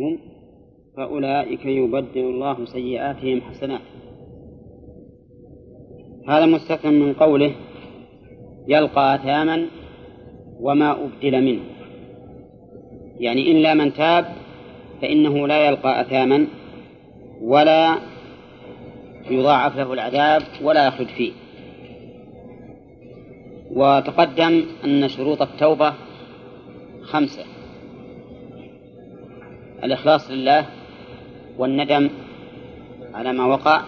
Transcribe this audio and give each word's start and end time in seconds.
أنفسهم 0.00 0.18
فأولئك 0.96 1.66
يبدل 1.66 2.20
الله 2.20 2.64
سيئاتهم 2.64 3.40
حسنات. 3.40 3.80
هذا 6.28 6.46
مستثنى 6.46 6.90
من 6.90 7.12
قوله 7.12 7.54
يلقى 8.68 9.14
أثاما 9.14 9.66
وما 10.60 10.90
أبدل 10.92 11.44
منه. 11.44 11.60
يعني 13.20 13.52
إلا 13.52 13.74
من 13.74 13.92
تاب 13.92 14.24
فإنه 15.02 15.48
لا 15.48 15.66
يلقى 15.66 16.00
أثاما 16.00 16.46
ولا 17.42 17.98
يضاعف 19.30 19.76
له 19.76 19.92
العذاب 19.92 20.42
ولا 20.62 20.86
يخلد 20.86 21.08
فيه. 21.08 21.32
وتقدم 23.70 24.64
أن 24.84 25.08
شروط 25.08 25.42
التوبة 25.42 25.94
خمسة. 27.02 27.59
الإخلاص 29.84 30.30
لله 30.30 30.66
والندم 31.58 32.10
على 33.14 33.32
ما 33.32 33.46
وقع 33.46 33.82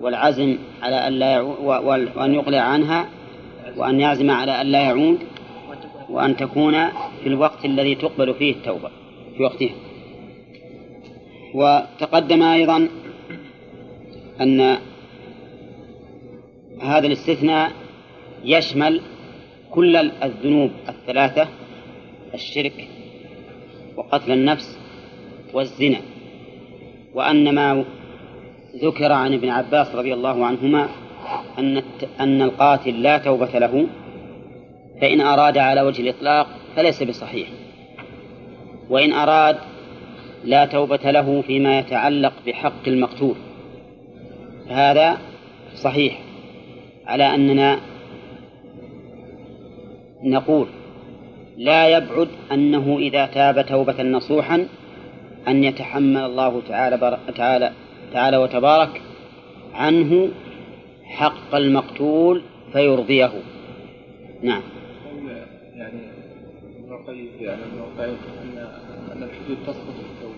والعزم 0.00 0.58
على 0.82 1.08
أن 1.08 1.12
لا 1.12 1.40
وأن 2.16 2.34
يقلع 2.34 2.60
عنها 2.60 3.08
وأن 3.76 4.00
يعزم 4.00 4.30
على 4.30 4.60
أن 4.60 4.66
لا 4.66 4.82
يعود 4.82 5.18
وأن 6.08 6.36
تكون 6.36 6.88
في 7.22 7.26
الوقت 7.26 7.64
الذي 7.64 7.94
تقبل 7.94 8.34
فيه 8.34 8.52
التوبة 8.52 8.90
في 9.36 9.42
وقتها. 9.42 9.74
وتقدم 11.54 12.42
أيضا 12.42 12.88
أن 14.40 14.78
هذا 16.82 17.06
الاستثناء 17.06 17.72
يشمل 18.44 19.00
كل 19.70 19.96
الذنوب 19.96 20.70
الثلاثة 20.88 21.48
الشرك 22.34 22.88
وقتل 23.96 24.32
النفس 24.32 24.75
والزنا. 25.52 25.98
وأن 27.14 27.54
ما 27.54 27.84
ذكر 28.82 29.12
عن 29.12 29.34
ابن 29.34 29.48
عباس 29.48 29.94
رضي 29.94 30.14
الله 30.14 30.46
عنهما 30.46 30.88
أن 31.58 31.82
أن 32.20 32.42
القاتل 32.42 33.02
لا 33.02 33.18
توبة 33.18 33.58
له 33.58 33.86
فإن 35.00 35.20
أراد 35.20 35.58
على 35.58 35.80
وجه 35.80 36.02
الإطلاق 36.02 36.46
فليس 36.76 37.02
بصحيح. 37.02 37.48
وإن 38.90 39.12
أراد 39.12 39.56
لا 40.44 40.64
توبة 40.64 41.10
له 41.10 41.42
فيما 41.42 41.78
يتعلق 41.78 42.32
بحق 42.46 42.88
المقتول 42.88 43.34
فهذا 44.68 45.18
صحيح. 45.74 46.18
على 47.06 47.34
أننا 47.34 47.80
نقول 50.24 50.66
لا 51.56 51.88
يبعد 51.88 52.28
أنه 52.52 52.98
إذا 52.98 53.26
تاب 53.26 53.66
توبة 53.66 54.02
نصوحا 54.02 54.66
أن 55.48 55.64
يتحمل 55.64 56.16
الله 56.16 56.62
تعالى 56.68 57.18
تعالى 57.36 57.72
تعالى 58.12 58.36
وتبارك 58.36 59.02
عنه 59.74 60.28
حق 61.04 61.54
المقتول 61.54 62.42
فيرضيه. 62.72 63.32
نعم. 64.42 64.62
يعني 65.74 66.00
ابن 66.84 66.92
القيم 66.92 67.28
يعني 67.40 67.62
ابن 67.62 67.78
القيم 67.78 68.16
أن 68.42 68.58
أن 69.12 69.22
الحدود 69.22 69.56
تسقط 69.66 69.94
في 69.96 70.06
التوبه 70.14 70.36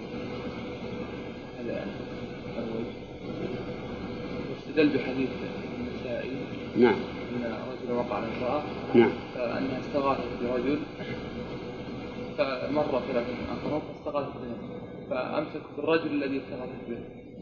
هذا 1.61 1.73
يعني 1.73 1.91
واستدل 4.51 4.89
بحديث 4.89 5.29
النسائي. 5.79 6.31
نعم. 6.77 6.97
أن 7.36 7.42
رجلا 7.45 7.98
وقع 7.98 8.17
على 8.17 8.27
امرأة. 8.39 8.62
نعم. 8.95 9.11
فأنها 9.34 9.81
استغاثت 9.81 10.23
برجل. 10.42 10.79
فمر 12.39 13.03
ثلاث 13.09 13.27
اخرون 13.53 13.81
فاستغاثت 13.81 14.33
فأمسك 15.11 15.62
بالرجل 15.77 16.11
الذي 16.11 16.39
استغاثت 16.39 16.89
به 16.89 16.98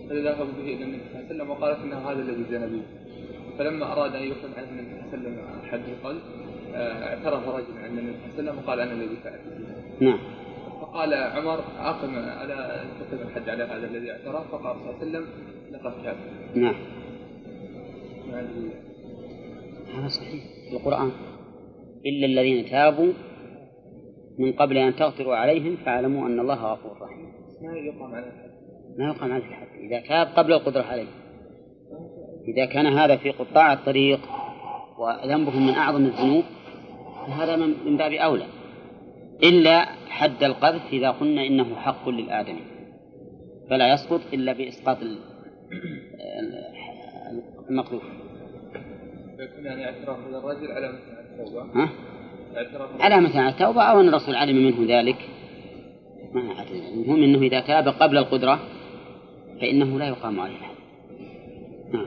فذهبوا 0.08 0.52
به 0.58 0.74
إلى 0.74 0.84
النبي 0.84 1.02
صلى 1.04 1.20
الله 1.20 1.24
عليه 1.24 1.26
وسلم 1.26 1.50
وقالت 1.50 1.78
إنه 1.78 2.10
هذا 2.10 2.22
الذي 2.22 2.44
زنى 2.50 2.66
به. 2.66 2.82
فلما 3.58 3.92
أراد 3.92 4.14
أن 4.14 4.22
يخرج 4.22 4.50
عنه 4.56 4.68
النبي 4.70 5.10
صلى 5.10 5.18
الله 5.18 5.30
عليه 5.30 5.42
وسلم 5.42 5.70
حد 5.70 5.88
القلب 5.88 6.20
آه، 6.74 7.08
اعترف 7.08 7.48
رجل 7.48 7.78
عند 7.84 7.98
النبي 7.98 8.16
صلى 8.16 8.40
الله 8.40 8.50
عليه 8.50 8.50
وسلم 8.50 8.58
وقال 8.58 8.80
أنا 8.80 8.92
الذي 8.92 9.16
فعلت 9.24 9.40
نعم. 10.00 10.18
فقال 10.80 11.14
عمر 11.14 11.60
أقم 11.78 12.16
على 12.16 12.84
تقم 13.00 13.28
الحج 13.28 13.48
على 13.48 13.64
هذا 13.64 13.86
الذي 13.86 14.10
اعترف 14.10 14.50
فقال 14.50 14.76
صلى 14.76 14.82
الله 14.82 14.94
عليه 14.94 14.98
وسلم 14.98 15.26
لقد 15.72 15.92
كافر 16.04 16.30
نعم. 16.54 16.74
هذا 19.94 20.08
صحيح. 20.08 20.44
في 20.70 20.76
القرآن. 20.76 21.10
إلا 22.06 22.26
الذين 22.26 22.70
تابوا 22.70 23.12
من 24.38 24.52
قبل 24.52 24.78
أن 24.78 24.96
تغفروا 24.96 25.36
عليهم 25.36 25.76
فاعلموا 25.76 26.26
أن 26.26 26.40
الله 26.40 26.72
غفور 26.72 26.96
رحيم. 27.00 27.35
ما 27.62 27.76
يقام 27.78 28.14
على 28.14 28.26
الحد. 28.26 28.50
ما 28.98 29.08
يقام 29.08 29.32
عليه 29.32 29.44
الحد. 29.44 29.66
إذا 29.80 30.00
تاب 30.00 30.26
قبل 30.26 30.52
القدرة 30.52 30.82
عليه. 30.82 31.06
إذا 32.48 32.66
كان 32.66 32.86
هذا 32.86 33.16
في 33.16 33.30
قطاع 33.30 33.72
الطريق 33.72 34.20
وذنبهم 34.98 35.66
من 35.66 35.72
أعظم 35.74 36.04
الذنوب 36.06 36.44
فهذا 37.26 37.56
من 37.56 37.96
باب 37.96 38.12
أولى. 38.12 38.46
إلا 39.42 39.84
حد 40.08 40.44
القذف 40.44 40.82
إذا 40.92 41.10
قلنا 41.10 41.46
إنه 41.46 41.74
حق 41.74 42.08
للآدمي. 42.08 42.60
فلا 43.70 43.94
يسقط 43.94 44.20
إلا 44.32 44.52
بإسقاط 44.52 45.02
ال- 45.02 45.18
المقذوف. 47.70 48.02
فيكون 49.36 49.64
يعني 49.64 49.84
اعتراف 49.84 50.18
الرجل 50.18 50.72
على 50.72 50.88
مثل؟ 50.92 51.88
اعتراف 52.56 53.02
علامة 53.02 53.40
على 53.40 53.48
التوبة 53.48 53.82
أو 53.82 54.00
أن 54.00 54.08
الرسول 54.08 54.34
علم 54.34 54.56
منه 54.56 54.98
ذلك. 54.98 55.16
ما 56.42 56.62
أدري 56.62 56.78
المهم 56.94 57.22
أنه 57.22 57.38
إذا 57.42 57.60
تاب 57.60 57.88
قبل 57.88 58.18
القدرة 58.18 58.60
فإنه 59.60 59.98
لا 59.98 60.08
يقام 60.08 60.40
عليه. 60.40 60.56
نعم. 61.92 62.06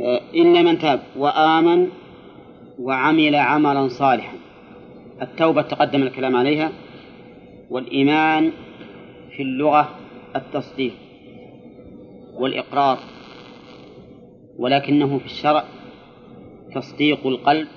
آه، 0.00 0.20
إلا 0.34 0.62
من 0.62 0.78
تاب 0.78 1.00
وآمن 1.16 1.88
وعمل 2.78 3.34
عملا 3.34 3.88
صالحا. 3.88 4.32
التوبة 5.22 5.62
تقدم 5.62 6.02
الكلام 6.02 6.36
عليها. 6.36 6.72
والإيمان 7.70 8.50
في 9.36 9.42
اللغة 9.42 9.88
التصديق 10.36 10.92
والإقرار. 12.34 12.98
ولكنه 14.58 15.18
في 15.18 15.24
الشرع 15.26 15.64
تصديق 16.74 17.26
القلب 17.26 17.68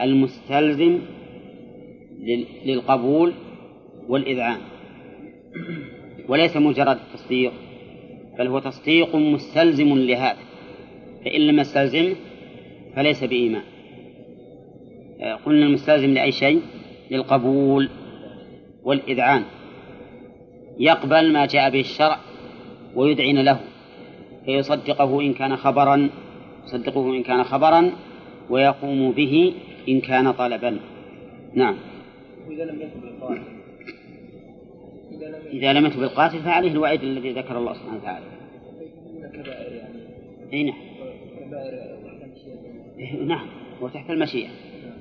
المستلزم 0.00 0.98
لل- 2.20 2.46
للقبول 2.66 3.32
والإذعان. 4.08 4.58
وليس 6.28 6.56
مجرد 6.56 6.98
تصديق 7.14 7.52
بل 8.38 8.46
هو 8.46 8.58
تصديق 8.58 9.16
مستلزم 9.16 9.98
لهذا. 9.98 10.38
فإن 11.24 11.40
لم 11.40 11.60
يستلزمه 11.60 12.14
فليس 12.96 13.24
بإيمان. 13.24 13.62
آه، 15.20 15.34
قلنا 15.34 15.66
المستلزم 15.66 16.14
لأي 16.14 16.32
شيء؟ 16.32 16.60
للقبول 17.10 17.88
والإذعان. 18.84 19.44
يقبل 20.78 21.32
ما 21.32 21.46
جاء 21.46 21.70
به 21.70 21.80
الشرع 21.80 22.18
ويدعن 22.94 23.38
له 23.38 23.60
فيصدقه 24.44 25.20
إن 25.20 25.32
كان 25.32 25.56
خبرا 25.56 26.10
يصدقه 26.64 27.10
إن 27.10 27.22
كان 27.22 27.44
خبرا 27.44 27.90
ويقوم 28.50 29.10
به 29.12 29.54
إن 29.88 30.00
كان 30.00 30.32
طلبا. 30.32 30.78
نعم. 31.54 31.76
إذا 32.50 32.64
لم 32.64 32.78
بالقاتل 32.78 33.53
إذا 35.52 35.72
لم 35.72 35.86
يتب 35.86 36.00
بالقاتل 36.00 36.38
فعليه 36.38 36.70
الوعيد 36.70 37.02
الذي 37.02 37.32
ذكر 37.32 37.58
الله 37.58 37.72
سبحانه 37.72 37.96
وتعالى. 37.96 38.26
أي 40.52 40.62
نعم. 40.62 40.76
إيه، 42.98 43.22
نعم 43.22 43.46
هو 43.82 43.88
تحت 43.88 44.10
المشيئة. 44.10 44.48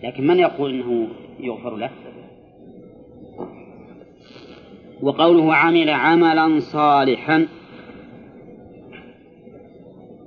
لكن 0.03 0.28
من 0.28 0.40
يقول 0.40 0.72
أنه 0.73 1.07
يغفر 1.40 1.75
له؟ 1.75 1.91
وقوله 5.02 5.56
عمل 5.56 5.90
عملا 5.90 6.59
صالحا. 6.59 7.47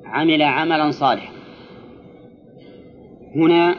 عمل 0.04 0.42
عملا 0.42 0.90
صالحا. 0.90 1.32
هنا 3.34 3.76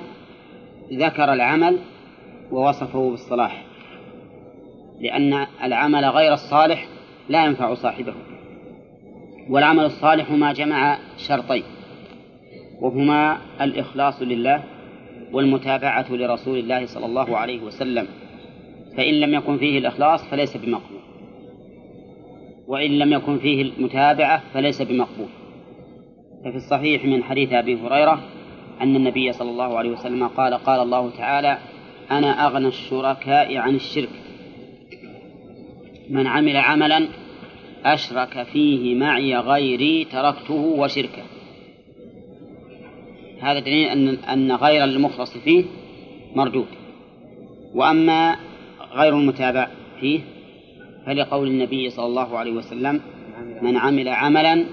ذكر 0.93 1.33
العمل 1.33 1.77
ووصفه 2.51 3.09
بالصلاح. 3.09 3.63
لأن 4.99 5.47
العمل 5.63 6.05
غير 6.05 6.33
الصالح 6.33 6.87
لا 7.29 7.45
ينفع 7.45 7.73
صاحبه 7.73 8.13
والعمل 9.49 9.85
الصالح 9.85 10.31
ما 10.31 10.53
جمع 10.53 10.97
شرطين 11.17 11.63
وهما 12.81 13.37
الإخلاص 13.61 14.21
لله 14.21 14.63
والمتابعة 15.31 16.05
لرسول 16.09 16.57
الله 16.57 16.85
صلى 16.85 17.05
الله 17.05 17.37
عليه 17.37 17.61
وسلم 17.61 18.07
فإن 18.97 19.13
لم 19.13 19.33
يكن 19.33 19.57
فيه 19.57 19.79
الإخلاص 19.79 20.23
فليس 20.25 20.57
بمقبول 20.57 20.99
وإن 22.67 22.91
لم 22.91 23.13
يكن 23.13 23.39
فيه 23.39 23.61
المتابعة 23.61 24.43
فليس 24.53 24.81
بمقبول. 24.81 25.27
ففي 26.45 26.55
الصحيح 26.55 27.05
من 27.05 27.23
حديث 27.23 27.53
أبي 27.53 27.75
هريرة 27.81 28.19
أن 28.81 28.95
النبي 28.95 29.31
صلى 29.33 29.51
الله 29.51 29.77
عليه 29.77 29.89
وسلم 29.89 30.27
قال 30.27 30.53
قال 30.53 30.79
الله 30.79 31.09
تعالى 31.09 31.57
أنا 32.11 32.47
أغنى 32.47 32.67
الشركاء 32.67 33.57
عن 33.57 33.75
الشرك 33.75 34.09
من 36.09 36.27
عمل 36.27 36.57
عملا 36.57 37.07
أشرك 37.85 38.43
فيه 38.43 38.95
معي 38.95 39.37
غيري 39.37 40.05
تركته 40.05 40.53
وشركه. 40.53 41.23
هذا 43.41 43.59
دليل 43.59 43.87
أن 43.87 44.07
أن 44.07 44.51
غير 44.51 44.83
المخلص 44.83 45.37
فيه 45.37 45.63
مردود. 46.35 46.67
وأما 47.75 48.35
غير 48.93 49.17
المتابع 49.17 49.67
فيه 49.99 50.19
فلقول 51.05 51.47
النبي 51.47 51.89
صلى 51.89 52.05
الله 52.05 52.37
عليه 52.37 52.51
وسلم 52.51 53.01
من 53.61 53.77
عمل 53.77 54.07
عملا 54.07 54.65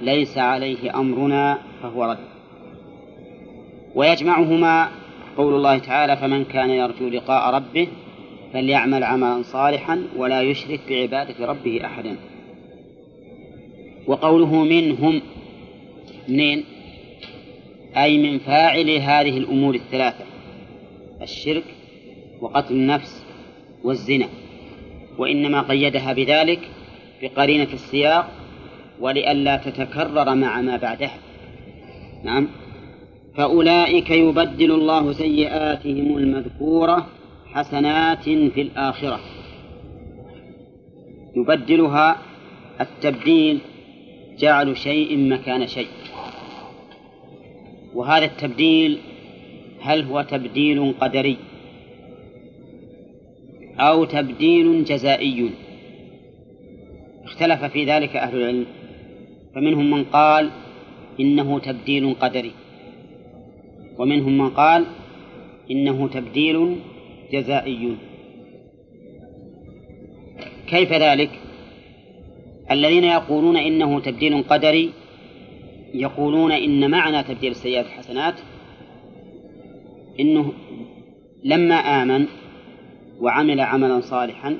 ليس 0.00 0.38
عليه 0.38 1.00
أمرنا 1.00 1.58
فهو 1.82 2.04
رد. 2.04 2.18
ويجمعهما 3.94 4.88
قول 5.36 5.54
الله 5.54 5.78
تعالى 5.78 6.16
فمن 6.16 6.44
كان 6.44 6.70
يرجو 6.70 7.08
لقاء 7.08 7.54
ربه 7.54 7.88
فليعمل 8.52 9.04
عملا 9.04 9.42
صالحا 9.42 10.02
ولا 10.16 10.42
يشرك 10.42 10.80
بعبادة 10.88 11.46
ربه 11.46 11.84
أحدا 11.84 12.16
وقوله 14.06 14.64
منهم 14.64 15.20
منين؟ 16.28 16.64
أي 17.96 18.18
من 18.18 18.38
فاعل 18.38 18.90
هذه 18.90 19.38
الأمور 19.38 19.74
الثلاثة 19.74 20.24
الشرك 21.22 21.64
وقتل 22.40 22.74
النفس 22.74 23.24
والزنا. 23.84 24.28
وإنما 25.18 25.62
قيدها 25.62 26.12
بذلك 26.12 26.60
بقرينة 27.22 27.68
السياق 27.72 28.30
ولئلا 29.00 29.56
تتكرر 29.56 30.34
مع 30.34 30.60
ما 30.60 30.76
بعدها. 30.76 31.18
نعم. 32.24 32.48
فأولئك 33.34 34.10
يبدل 34.10 34.72
الله 34.72 35.12
سيئاتهم 35.12 36.18
المذكورة 36.18 37.06
حسنات 37.52 38.24
في 38.24 38.62
الآخرة. 38.62 39.20
يبدلها 41.36 42.18
التبديل 42.80 43.58
جعل 44.38 44.76
شيء 44.76 45.18
مكان 45.18 45.66
شيء. 45.66 45.88
وهذا 47.94 48.24
التبديل 48.24 48.98
هل 49.80 50.02
هو 50.02 50.22
تبديل 50.22 50.94
قدري 51.00 51.36
أو 53.80 54.04
تبديل 54.04 54.84
جزائي؟ 54.84 55.50
اختلف 57.24 57.64
في 57.64 57.84
ذلك 57.84 58.16
أهل 58.16 58.36
العلم. 58.36 58.66
فمنهم 59.54 59.90
من 59.90 60.04
قال 60.04 60.50
إنه 61.20 61.58
تبديل 61.58 62.14
قدري. 62.20 62.52
ومنهم 63.98 64.38
من 64.38 64.50
قال 64.50 64.84
إنه 65.70 66.08
تبديل 66.08 66.76
جزائي. 67.32 67.96
كيف 70.66 70.92
ذلك؟ 70.92 71.30
الذين 72.70 73.04
يقولون 73.04 73.56
إنه 73.56 74.00
تبديل 74.00 74.42
قدري 74.42 74.92
يقولون 75.94 76.52
إن 76.52 76.90
معنى 76.90 77.22
تبديل 77.22 77.50
السيئات 77.50 77.86
الحسنات 77.86 78.34
إنه 80.20 80.52
لما 81.44 81.74
آمن 81.74 82.26
وعمل 83.20 83.60
عملا 83.60 84.00
صالحا 84.00 84.56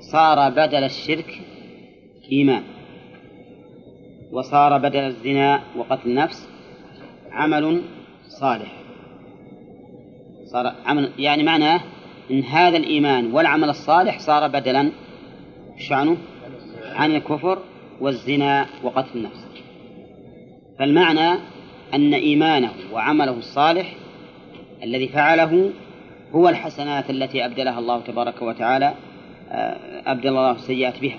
صار 0.00 0.50
بدل 0.50 0.84
الشرك 0.84 1.40
إيمان 2.32 2.62
وصار 4.32 4.78
بدل 4.78 4.98
الزنا 4.98 5.62
وقتل 5.76 6.08
النفس 6.08 6.48
عمل 7.30 7.82
صالح. 8.28 8.77
صار 10.52 10.74
عمل 10.86 11.10
يعني 11.18 11.42
معناه 11.42 11.80
إن 12.30 12.42
هذا 12.42 12.76
الإيمان 12.76 13.32
والعمل 13.32 13.68
الصالح 13.68 14.18
صار 14.18 14.48
بدلا 14.48 14.90
شعنه 15.78 16.16
عن 16.94 17.16
الكفر 17.16 17.58
والزنا 18.00 18.66
وقتل 18.82 19.08
النفس. 19.14 19.46
فالمعنى 20.78 21.38
أن 21.94 22.14
إيمانه 22.14 22.72
وعمله 22.92 23.38
الصالح 23.38 23.94
الذي 24.82 25.08
فعله 25.08 25.70
هو 26.34 26.48
الحسنات 26.48 27.10
التي 27.10 27.44
أبدلها 27.44 27.78
الله 27.78 28.00
تبارك 28.00 28.42
وتعالى 28.42 28.94
آه، 29.50 29.76
أبدل 30.06 30.28
الله 30.28 30.50
السيئات 30.52 31.00
بها 31.00 31.18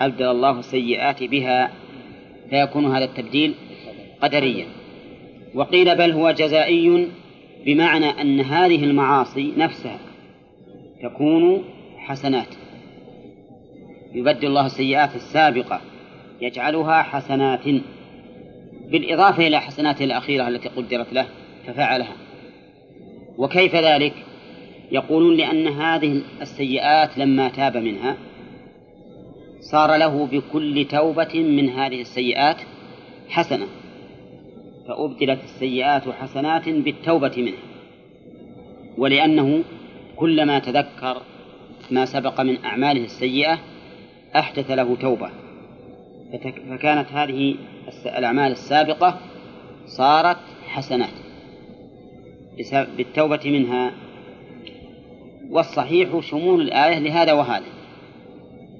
أبدل 0.00 0.30
الله 0.30 0.58
السيئات 0.58 1.22
بها 1.22 1.70
فيكون 2.50 2.96
هذا 2.96 3.04
التبديل 3.04 3.54
قدريا. 4.22 4.66
وقيل 5.54 5.96
بل 5.96 6.12
هو 6.12 6.30
جزائي 6.30 7.08
بمعنى 7.66 8.06
أن 8.06 8.40
هذه 8.40 8.84
المعاصي 8.84 9.52
نفسها 9.56 9.98
تكون 11.02 11.64
حسنات. 11.96 12.54
يبدل 14.14 14.46
الله 14.46 14.66
السيئات 14.66 15.14
السابقة 15.14 15.80
يجعلها 16.40 17.02
حسنات. 17.02 17.64
بالإضافة 18.90 19.46
إلى 19.46 19.60
حسناته 19.60 20.04
الأخيرة 20.04 20.48
التي 20.48 20.68
قدرت 20.68 21.12
له 21.12 21.26
ففعلها. 21.66 22.16
وكيف 23.38 23.74
ذلك؟ 23.74 24.14
يقولون 24.92 25.36
لأن 25.36 25.66
هذه 25.66 26.22
السيئات 26.40 27.18
لما 27.18 27.48
تاب 27.48 27.76
منها 27.76 28.16
صار 29.60 29.96
له 29.96 30.26
بكل 30.26 30.86
توبة 30.90 31.34
من 31.34 31.68
هذه 31.68 32.00
السيئات 32.00 32.56
حسنة. 33.28 33.66
فأبدلت 34.88 35.44
السيئات 35.44 36.08
حسنات 36.08 36.68
بالتوبة 36.68 37.32
منها 37.36 37.68
ولأنه 38.98 39.64
كلما 40.16 40.58
تذكر 40.58 41.22
ما 41.90 42.04
سبق 42.04 42.40
من 42.40 42.64
أعماله 42.64 43.04
السيئة 43.04 43.58
أحدث 44.36 44.70
له 44.70 44.96
توبة. 44.96 45.30
فكانت 46.70 47.12
هذه 47.12 47.54
الأعمال 48.06 48.52
السابقة 48.52 49.18
صارت 49.86 50.38
حسنات 50.66 51.08
بالتوبة 52.96 53.40
منها. 53.44 53.92
والصحيح 55.50 56.20
شمول 56.20 56.60
الآية 56.60 56.98
لهذا 56.98 57.32
وهذا 57.32 57.66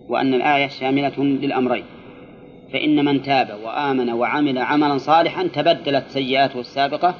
وأن 0.08 0.34
الآية 0.34 0.68
شاملة 0.68 1.24
للأمرين. 1.24 1.84
فإن 2.72 3.04
من 3.04 3.22
تاب 3.22 3.58
وآمن 3.64 4.10
وعمل 4.10 4.58
عملا 4.58 4.98
صالحا 4.98 5.46
تبدلت 5.46 6.04
سيئاته 6.08 6.60
السابقة 6.60 7.14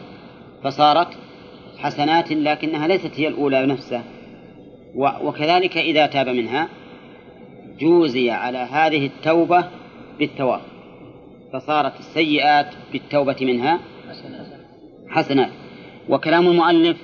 فصارت 0.65 1.09
حسنات 1.79 2.33
لكنها 2.33 2.89
ليست 2.89 3.13
هي 3.15 3.29
الأولى 3.29 3.67
نفسها 3.67 4.05
وكذلك 4.97 5.77
إذا 5.77 6.07
تاب 6.07 6.29
منها 6.29 6.69
جوزي 7.81 8.31
على 8.31 8.59
هذه 8.59 9.07
التوبة 9.07 9.65
بالثواب 10.19 10.61
فصارت 11.53 12.01
السيئات 12.01 12.67
بالتوبة 12.93 13.37
منها 13.41 13.81
حسنات. 15.09 15.51
وكلام 16.09 16.47
المؤلف 16.47 16.97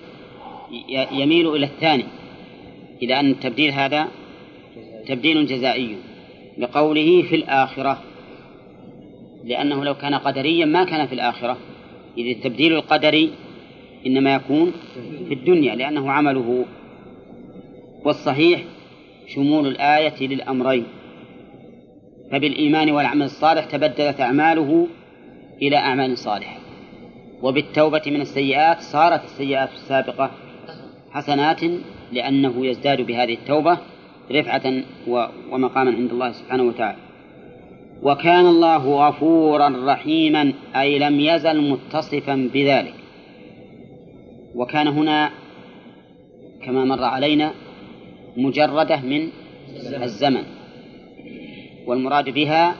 يميل 1.12 1.54
إلى 1.54 1.66
الثاني 1.66 2.04
إلى 3.02 3.20
أن 3.20 3.30
التبديل 3.30 3.70
هذا 3.70 4.08
تبديل 5.06 5.46
جزائي 5.46 5.96
لقوله 6.58 7.22
في 7.22 7.34
الآخرة. 7.36 7.98
لأنه 9.44 9.84
لو 9.84 9.94
كان 9.94 10.14
قدريا 10.14 10.66
ما 10.66 10.84
كان 10.84 11.06
في 11.06 11.14
الآخرة. 11.14 11.56
إذ 12.18 12.26
التبديل 12.26 12.72
القدري 12.72 13.30
إنما 14.06 14.34
يكون 14.34 14.72
في 15.28 15.34
الدنيا 15.34 15.74
لأنه 15.74 16.12
عمله. 16.12 16.64
والصحيح 18.04 18.62
شمول 19.26 19.66
الآية 19.66 20.26
للأمرين. 20.26 20.84
فبالإيمان 22.32 22.90
والعمل 22.90 23.22
الصالح 23.22 23.64
تبدلت 23.64 24.20
أعماله 24.20 24.86
إلى 25.62 25.76
أعمال 25.76 26.18
صالحة. 26.18 26.58
وبالتوبة 27.42 28.02
من 28.06 28.20
السيئات 28.20 28.80
صارت 28.80 29.24
السيئات 29.24 29.72
السابقة 29.72 30.30
حسنات 31.10 31.60
لأنه 32.12 32.66
يزداد 32.66 33.00
بهذه 33.00 33.34
التوبة 33.34 33.78
رفعة 34.32 34.82
ومقاما 35.50 35.90
عند 35.90 36.10
الله 36.10 36.32
سبحانه 36.32 36.62
وتعالى. 36.62 37.13
وكان 38.02 38.46
الله 38.46 39.08
غفورا 39.08 39.92
رحيما 39.92 40.52
أي 40.76 40.98
لم 40.98 41.20
يزل 41.20 41.70
متصفا 41.70 42.50
بذلك. 42.54 42.94
وكان 44.54 44.88
هنا 44.88 45.30
كما 46.64 46.84
مر 46.84 47.04
علينا 47.04 47.54
مجردة 48.36 49.00
من 49.00 49.28
الزمن. 50.02 50.42
والمراد 51.86 52.30
بها 52.30 52.74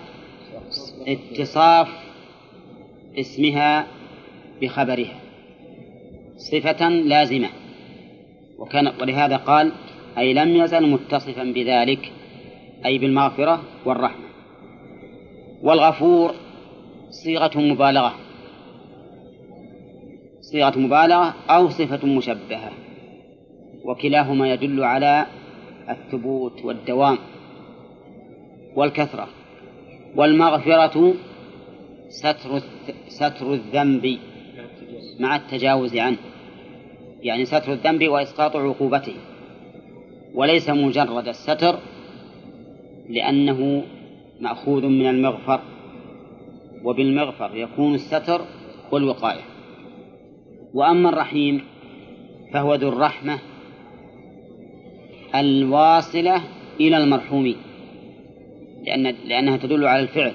اتصاف 1.08 1.88
اسمها 3.18 3.86
بخبرها. 4.62 5.20
صفة 6.36 6.88
لازمة. 6.88 7.48
وكان 8.58 8.92
ولهذا 9.00 9.36
قال 9.36 9.72
أي 10.18 10.34
لم 10.34 10.56
يزل 10.56 10.90
متصفا 10.90 11.44
بذلك 11.44 12.12
أي 12.86 12.98
بالمغفرة 12.98 13.62
والرحمة. 13.84 14.23
والغفور 15.62 16.34
صيغة 17.10 17.58
مبالغة. 17.58 18.14
صيغة 20.40 20.78
مبالغة 20.78 21.34
أو 21.50 21.68
صفة 21.68 22.06
مشبهة. 22.06 22.72
وكلاهما 23.84 24.52
يدل 24.52 24.84
على 24.84 25.26
الثبوت 25.88 26.64
والدوام 26.64 27.18
والكثرة. 28.76 29.28
والمغفرة 30.16 31.14
ستر 32.08 32.62
ستر 33.08 33.52
الذنب 33.52 34.18
مع 35.20 35.36
التجاوز 35.36 35.96
عنه. 35.96 36.16
يعني 37.22 37.44
ستر 37.44 37.72
الذنب 37.72 38.08
وإسقاط 38.08 38.56
عقوبته. 38.56 39.14
وليس 40.34 40.70
مجرد 40.70 41.28
الستر 41.28 41.78
لأنه 43.08 43.82
مأخوذ 44.44 44.86
من 44.86 45.06
المغفر 45.06 45.60
وبالمغفر 46.84 47.50
يكون 47.54 47.94
الستر 47.94 48.40
والوقاية. 48.92 49.42
وأما 50.74 51.08
الرحيم 51.08 51.60
فهو 52.52 52.74
ذو 52.74 52.88
الرحمة 52.88 53.38
الواصلة 55.34 56.42
إلى 56.80 56.96
المرحوم 56.96 57.54
لأن 58.86 59.14
لأنها 59.24 59.56
تدل 59.56 59.86
على 59.86 60.02
الفعل 60.02 60.32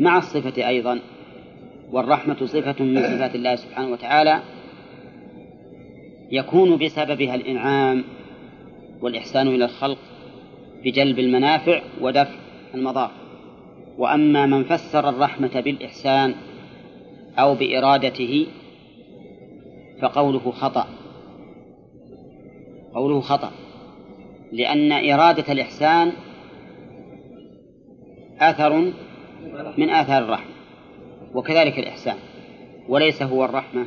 مع 0.00 0.18
الصفة 0.18 0.68
أيضا. 0.68 1.00
والرحمة 1.92 2.46
صفة 2.46 2.84
من 2.84 3.02
صفات 3.02 3.34
الله 3.34 3.56
سبحانه 3.56 3.88
وتعالى 3.88 4.40
يكون 6.30 6.76
بسببها 6.76 7.34
الإنعام 7.34 8.04
والإحسان 9.00 9.48
إلى 9.48 9.64
الخلق 9.64 9.98
بجلب 10.84 11.18
المنافع 11.18 11.82
ودفع 12.00 12.43
المضار 12.74 13.10
وأما 13.98 14.46
من 14.46 14.64
فسر 14.64 15.08
الرحمة 15.08 15.60
بالإحسان 15.60 16.34
أو 17.38 17.54
بإرادته 17.54 18.46
فقوله 20.02 20.50
خطأ. 20.50 20.86
قوله 22.94 23.20
خطأ. 23.20 23.50
لأن 24.52 24.92
إرادة 24.92 25.52
الإحسان 25.52 26.12
أثر 28.40 28.92
من 29.78 29.90
آثار 29.90 30.24
الرحمة 30.24 30.54
وكذلك 31.34 31.78
الإحسان. 31.78 32.16
وليس 32.88 33.22
هو 33.22 33.44
الرحمة 33.44 33.86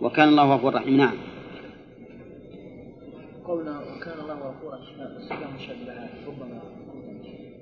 وكان 0.00 0.28
الله 0.28 0.54
غفورا 0.54 0.78
رحيم. 0.78 0.96
نعم. 0.96 1.14
قولنا 3.44 3.80
وكان 3.80 4.20
الله 4.20 4.34
غفورا 4.34 4.78
ربما 5.30 5.58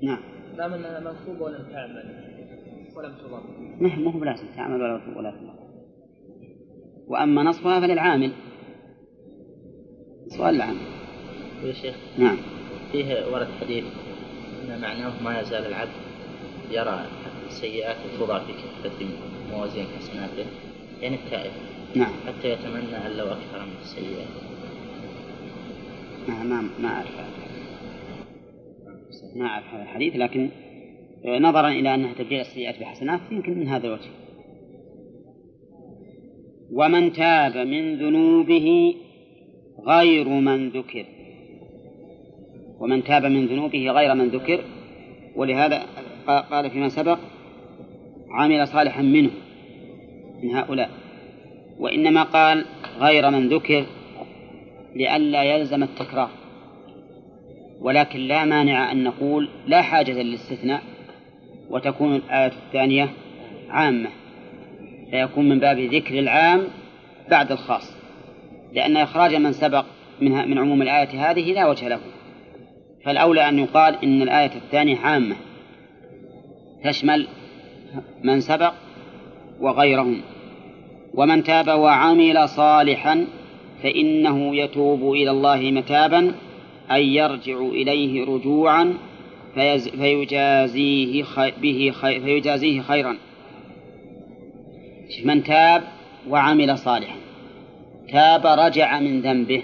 نعم. 0.02 0.18
لا 0.56 0.68
منها 0.68 1.00
منصوبة 1.00 1.44
ولم 1.44 1.66
تعمل 1.72 2.04
ولم 2.96 3.14
تضر 3.14 3.42
نعم 3.80 4.02
مو 4.02 4.10
بلازم 4.10 4.46
تعمل 4.56 4.82
ولا 4.82 5.00
ولا 5.16 5.30
تضر 5.30 5.66
وأما 7.06 7.42
نصبها 7.42 7.80
فللعامل. 7.80 8.32
سؤال 10.28 10.54
العامل. 10.54 10.80
يا 11.64 11.72
شيخ. 11.72 11.94
نعم. 12.18 12.36
فيه 12.92 13.32
ورد 13.32 13.48
حديث 13.60 13.84
أن 14.64 14.80
معناه 14.80 15.22
ما 15.22 15.40
يزال 15.40 15.66
العبد 15.66 15.90
يرى 16.70 17.06
السيئات 17.46 17.96
توضع 18.18 18.38
في 18.38 18.52
كفة 18.52 19.06
موازين 19.50 19.86
حسناته 19.98 20.46
يعني 21.00 21.16
التائب 21.16 21.52
نعم. 21.94 22.12
حتى 22.26 22.50
يتمنى 22.50 23.06
أن 23.06 23.16
لو 23.16 23.26
أكثر 23.26 23.60
من 23.66 23.76
السيئات. 23.82 24.28
ما 26.28 26.42
ما 26.42 26.68
ما 26.82 26.88
أعرف. 26.88 27.45
ما 29.36 29.46
أعرف 29.46 29.74
هذا 29.74 29.82
الحديث 29.82 30.16
لكن 30.16 30.50
نظرا 31.26 31.68
إلى 31.68 31.94
أنها 31.94 32.12
تبديل 32.12 32.40
السيئات 32.40 32.80
بحسنات 32.80 33.20
يمكن 33.30 33.58
من 33.58 33.68
هذا 33.68 33.86
الوجه. 33.86 34.10
ومن 36.72 37.12
تاب 37.12 37.56
من 37.56 37.96
ذنوبه 37.96 38.94
غير 39.86 40.28
من 40.28 40.68
ذكر. 40.68 41.06
ومن 42.80 43.04
تاب 43.04 43.24
من 43.24 43.46
ذنوبه 43.46 43.90
غير 43.90 44.14
من 44.14 44.28
ذكر 44.28 44.64
ولهذا 45.36 45.82
قال 46.26 46.70
فيما 46.70 46.88
سبق 46.88 47.18
عمل 48.30 48.68
صالحا 48.68 49.02
منه 49.02 49.30
من 50.42 50.50
هؤلاء. 50.50 50.90
وإنما 51.78 52.22
قال 52.22 52.64
غير 52.98 53.30
من 53.30 53.48
ذكر 53.48 53.86
لئلا 54.94 55.42
يلزم 55.42 55.82
التكرار. 55.82 56.30
ولكن 57.80 58.20
لا 58.20 58.44
مانع 58.44 58.92
أن 58.92 59.04
نقول 59.04 59.48
لا 59.66 59.82
حاجة 59.82 60.22
للاستثناء 60.22 60.82
وتكون 61.70 62.14
الآية 62.14 62.52
الثانية 62.66 63.08
عامة. 63.70 64.08
فيكون 65.10 65.48
من 65.48 65.58
باب 65.58 65.78
ذكر 65.78 66.18
العام 66.18 66.62
بعد 67.30 67.52
الخاص 67.52 67.96
لأن 68.72 68.96
إخراج 68.96 69.34
من 69.34 69.52
سبق 69.52 69.84
منها 70.20 70.44
من 70.44 70.58
عموم 70.58 70.82
الآية 70.82 71.30
هذه 71.30 71.52
لا 71.52 71.66
وجه 71.66 71.88
له. 71.88 72.00
فالأولى 73.04 73.48
أن 73.48 73.58
يقال 73.58 74.04
إن 74.04 74.22
الآية 74.22 74.54
الثانية 74.56 74.98
عامة. 74.98 75.36
تشمل 76.84 77.26
من 78.24 78.40
سبق 78.40 78.72
وغيرهم. 79.60 80.20
ومن 81.14 81.44
تاب 81.44 81.68
وعمل 81.68 82.48
صالحا 82.48 83.26
فإنه 83.82 84.56
يتوب 84.56 85.12
إلى 85.12 85.30
الله 85.30 85.70
متابا 85.70 86.34
أي 86.92 87.14
يرجع 87.14 87.58
إليه 87.58 88.24
رجوعا 88.24 88.94
فيجازيه 89.54 91.24
به 91.62 91.92
خير 91.94 92.20
فيجازيه 92.20 92.80
خيرا. 92.80 93.16
من 95.24 95.42
تاب 95.42 95.82
وعمل 96.28 96.78
صالحا. 96.78 97.16
تاب 98.12 98.46
رجع 98.46 99.00
من 99.00 99.20
ذنبه 99.20 99.62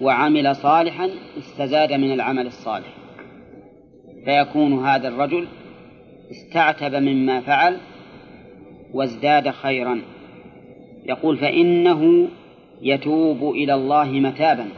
وعمل 0.00 0.56
صالحا 0.56 1.10
استزاد 1.38 1.92
من 1.92 2.12
العمل 2.12 2.46
الصالح. 2.46 2.92
فيكون 4.24 4.86
هذا 4.86 5.08
الرجل 5.08 5.46
استعتب 6.30 6.94
مما 6.94 7.40
فعل 7.40 7.76
وازداد 8.94 9.50
خيرا. 9.50 10.02
يقول 11.06 11.36
فإنه 11.36 12.28
يتوب 12.82 13.50
إلى 13.54 13.74
الله 13.74 14.10
متابا. 14.10 14.68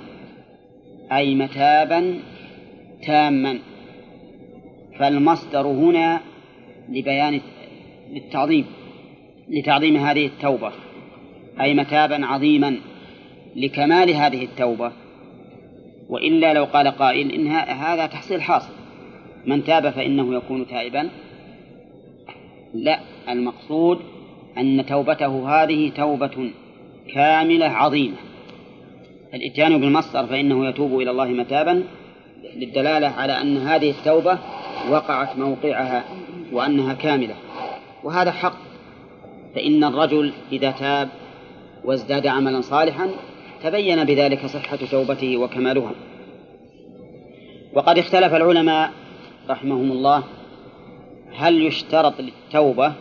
أي 1.12 1.34
متابا 1.34 2.20
تاما. 3.06 3.58
فالمصدر 4.98 5.66
هنا 5.66 6.20
لبيان 6.88 7.40
للتعظيم 8.12 8.64
لتعظيم 9.48 9.96
هذه 9.96 10.26
التوبة 10.26 10.72
أي 11.60 11.74
متابا 11.74 12.26
عظيما 12.26 12.76
لكمال 13.56 14.10
هذه 14.10 14.44
التوبة. 14.44 14.92
وإلا 16.08 16.52
لو 16.54 16.64
قال 16.64 16.88
قائل 16.88 17.32
إن 17.32 17.46
هذا 17.70 18.06
تحصيل 18.06 18.42
حاصل. 18.42 18.72
من 19.46 19.64
تاب 19.64 19.90
فإنه 19.90 20.34
يكون 20.34 20.66
تائبا. 20.66 21.08
لا 22.74 23.00
المقصود 23.28 23.98
أن 24.58 24.86
توبته 24.86 25.48
هذه 25.48 25.90
توبة 25.90 26.50
كاملة 27.14 27.66
عظيمة. 27.66 28.16
الإتيان 29.34 29.80
بالمصدر 29.80 30.26
فإنه 30.26 30.68
يتوب 30.68 31.00
إلى 31.00 31.10
الله 31.10 31.24
متابا 31.24 31.84
للدلالة 32.56 33.06
على 33.06 33.40
أن 33.40 33.56
هذه 33.56 33.90
التوبة 33.90 34.38
وقعت 34.90 35.38
موقعها 35.38 36.04
وأنها 36.52 36.94
كاملة. 36.94 37.34
وهذا 38.04 38.30
حق. 38.30 38.56
فإن 39.54 39.84
الرجل 39.84 40.32
إذا 40.52 40.70
تاب 40.70 41.08
وازداد 41.84 42.26
عملا 42.26 42.60
صالحا 42.60 43.10
تبين 43.62 44.04
بذلك 44.04 44.46
صحة 44.46 44.76
توبته 44.76 45.36
وكمالها. 45.36 45.92
وقد 47.74 47.98
اختلف 47.98 48.34
العلماء 48.34 48.90
رحمهم 49.50 49.92
الله 49.92 50.24
هل 51.36 51.62
يشترط 51.62 52.14
للتوبة 52.20 52.92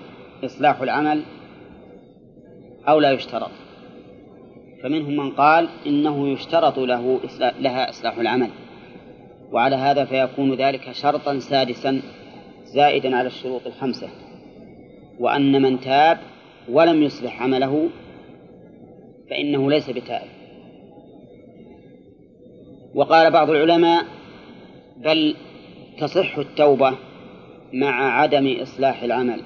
إصلاح 0.46 0.82
العمل 0.82 1.24
أو 2.88 3.00
لا 3.00 3.12
يشترط. 3.12 3.52
فمنهم 4.84 5.16
من 5.16 5.32
قال 5.32 5.70
إنه 5.86 6.30
يشترط 6.30 6.80
له 6.80 7.20
لها 7.60 7.90
إصلاح 7.90 8.18
العمل. 8.18 8.50
وعلى 9.52 9.76
هذا 9.76 10.06
فيكون 10.06 10.54
ذلك 10.54 10.92
شرطا 10.92 11.40
سادسا 11.40 12.02
زائدا 12.66 13.16
على 13.16 13.28
الشروط 13.28 13.68
الخمسة. 13.68 14.10
وأن 15.20 15.62
من 15.62 15.80
تاب 15.80 16.18
ولم 16.70 17.04
يصلح 17.04 17.42
عمله 17.42 17.90
فإنه 19.30 19.70
ليس 19.70 19.90
بتائب. 19.90 20.30
وقال 22.96 23.32
بعض 23.32 23.50
العلماء 23.50 24.06
بل 24.98 25.36
تصح 26.00 26.38
التوبة 26.38 26.94
مع 27.74 28.22
عدم 28.22 28.58
إصلاح 28.62 29.04
العمل. 29.04 29.42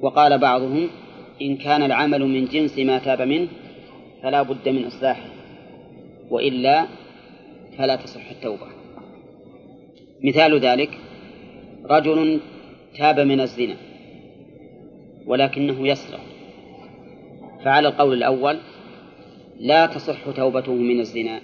وقال 0.00 0.38
بعضهم 0.38 0.88
إن 1.42 1.56
كان 1.56 1.82
العمل 1.82 2.24
من 2.24 2.44
جنس 2.44 2.78
ما 2.78 2.98
تاب 2.98 3.22
منه 3.22 3.48
فلا 4.22 4.42
بد 4.42 4.68
من 4.68 4.84
إصلاحه 4.84 5.28
وإلا 6.30 6.86
فلا 7.78 7.96
تصح 7.96 8.30
التوبة. 8.30 8.66
مثال 10.24 10.60
ذلك 10.60 10.98
رجل 11.84 12.40
تاب 12.98 13.20
من 13.20 13.40
الزنا 13.40 13.76
ولكنه 15.26 15.88
يسرق 15.88 16.20
فعلى 17.64 17.88
القول 17.88 18.16
الأول 18.16 18.58
لا 19.60 19.86
تصح 19.86 20.30
توبته 20.36 20.74
من 20.74 21.00
الزنا 21.00 21.40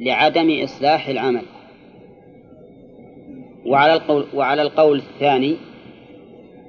لعدم 0.00 0.62
إصلاح 0.62 1.08
العمل. 1.08 1.42
وعلى 3.66 3.94
القول 3.94 4.26
وعلى 4.34 4.62
القول 4.62 4.98
الثاني 4.98 5.56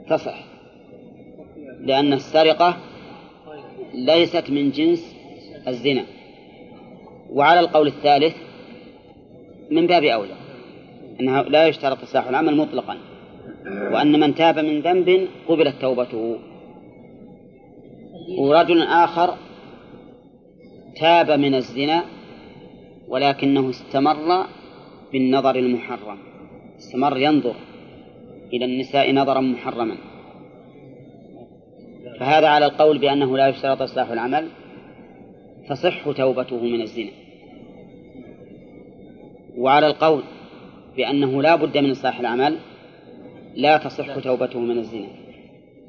تصح. 0.09 0.49
لأن 1.81 2.13
السرقة 2.13 2.77
ليست 3.93 4.50
من 4.50 4.71
جنس 4.71 5.15
الزنا. 5.67 6.05
وعلى 7.29 7.59
القول 7.59 7.88
الثالث 7.88 8.36
من 9.71 9.88
باب 9.88 10.03
أولى 10.03 10.36
أنه 11.19 11.41
لا 11.41 11.67
يشترط 11.67 12.01
إصلاح 12.03 12.27
العمل 12.27 12.57
مطلقا 12.57 12.98
وأن 13.65 14.19
من 14.19 14.36
تاب 14.36 14.59
من 14.59 14.81
ذنب 14.81 15.27
قبلت 15.48 15.75
توبته. 15.81 16.38
ورجل 18.38 18.81
آخر 18.81 19.36
تاب 20.95 21.31
من 21.31 21.55
الزنا 21.55 22.03
ولكنه 23.07 23.69
استمر 23.69 24.45
بالنظر 25.12 25.55
المحرم 25.55 26.17
استمر 26.79 27.17
ينظر 27.17 27.55
إلى 28.53 28.65
النساء 28.65 29.13
نظرا 29.13 29.41
محرما. 29.41 29.95
فهذا 32.19 32.47
على 32.47 32.65
القول 32.65 32.97
بأنه 32.97 33.38
لا 33.38 33.47
يشترط 33.47 33.81
إصلاح 33.81 34.11
العمل 34.11 34.47
تصح 35.69 36.11
توبته 36.11 36.63
من 36.63 36.81
الزنا. 36.81 37.11
وعلى 39.57 39.88
القول 39.88 40.23
بأنه 40.97 41.41
لا 41.41 41.55
بد 41.55 41.77
من 41.77 41.91
إصلاح 41.91 42.19
العمل 42.19 42.57
لا 43.55 43.77
تصح 43.77 44.19
توبته 44.19 44.59
من 44.59 44.77
الزنا. 44.77 45.07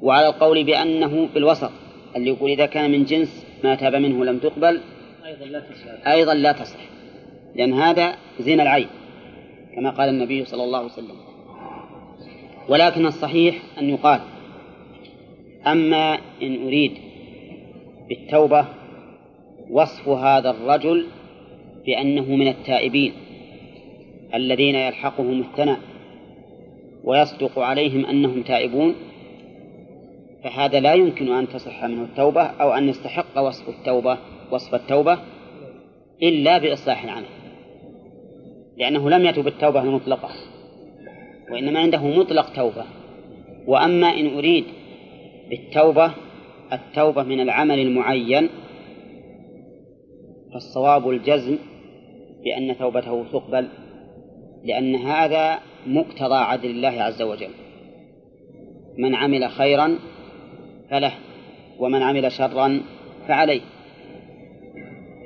وعلى 0.01 0.27
القول 0.27 0.63
بأنه 0.63 1.27
في 1.27 1.39
الوسط 1.39 1.71
اللي 2.15 2.29
يقول 2.29 2.51
إذا 2.51 2.65
كان 2.65 2.91
من 2.91 3.03
جنس 3.03 3.45
ما 3.63 3.75
تاب 3.75 3.95
منه 3.95 4.25
لم 4.25 4.37
تقبل 4.37 4.81
أيضا 5.25 5.45
لا 5.45 5.59
تصح. 5.59 6.07
أيضا 6.07 6.33
لا 6.33 6.51
تصح 6.51 6.79
لأن 7.55 7.73
هذا 7.73 8.15
زنا 8.39 8.63
العين 8.63 8.87
كما 9.75 9.89
قال 9.89 10.09
النبي 10.09 10.45
صلى 10.45 10.63
الله 10.63 10.77
عليه 10.77 10.87
وسلم. 10.87 11.15
ولكن 12.69 13.05
الصحيح 13.05 13.55
أن 13.79 13.89
يقال 13.89 14.19
أما 15.67 16.19
إن 16.41 16.65
أريد 16.65 16.91
بالتوبة 18.09 18.65
وصف 19.69 20.09
هذا 20.09 20.49
الرجل 20.49 21.07
بأنه 21.85 22.35
من 22.35 22.47
التائبين 22.47 23.13
الذين 24.33 24.75
يلحقهم 24.75 25.39
الثناء 25.39 25.79
ويصدق 27.03 27.59
عليهم 27.59 28.05
أنهم 28.05 28.41
تائبون 28.41 28.95
فهذا 30.43 30.79
لا 30.79 30.93
يمكن 30.93 31.31
أن 31.31 31.47
تصح 31.47 31.85
منه 31.85 32.03
التوبة 32.03 32.41
أو 32.41 32.73
أن 32.73 32.89
يستحق 32.89 33.39
وصف 33.39 33.69
التوبة 33.69 34.17
وصف 34.51 34.75
التوبة 34.75 35.19
إلا 36.23 36.57
بإصلاح 36.57 37.03
العمل 37.03 37.25
لأنه 38.77 39.09
لم 39.09 39.25
يتب 39.25 39.47
التوبة 39.47 39.81
المطلقة 39.81 40.29
وإنما 41.51 41.79
عنده 41.79 42.07
مطلق 42.07 42.53
توبة 42.53 42.85
وأما 43.67 44.07
إن 44.07 44.37
أريد 44.37 44.65
بالتوبة 45.51 46.11
التوبة 46.73 47.23
من 47.23 47.39
العمل 47.39 47.79
المعين 47.79 48.49
فالصواب 50.53 51.09
الجزم 51.09 51.57
بأن 52.43 52.77
توبته 52.77 53.25
تقبل 53.31 53.67
لأن 54.63 54.95
هذا 54.95 55.59
مقتضى 55.87 56.35
عدل 56.35 56.69
الله 56.69 57.01
عز 57.01 57.21
وجل. 57.21 57.49
من 58.97 59.15
عمل 59.15 59.49
خيرا 59.49 59.99
فله 60.89 61.13
ومن 61.79 62.01
عمل 62.01 62.31
شرا 62.31 62.81
فعليه. 63.27 63.61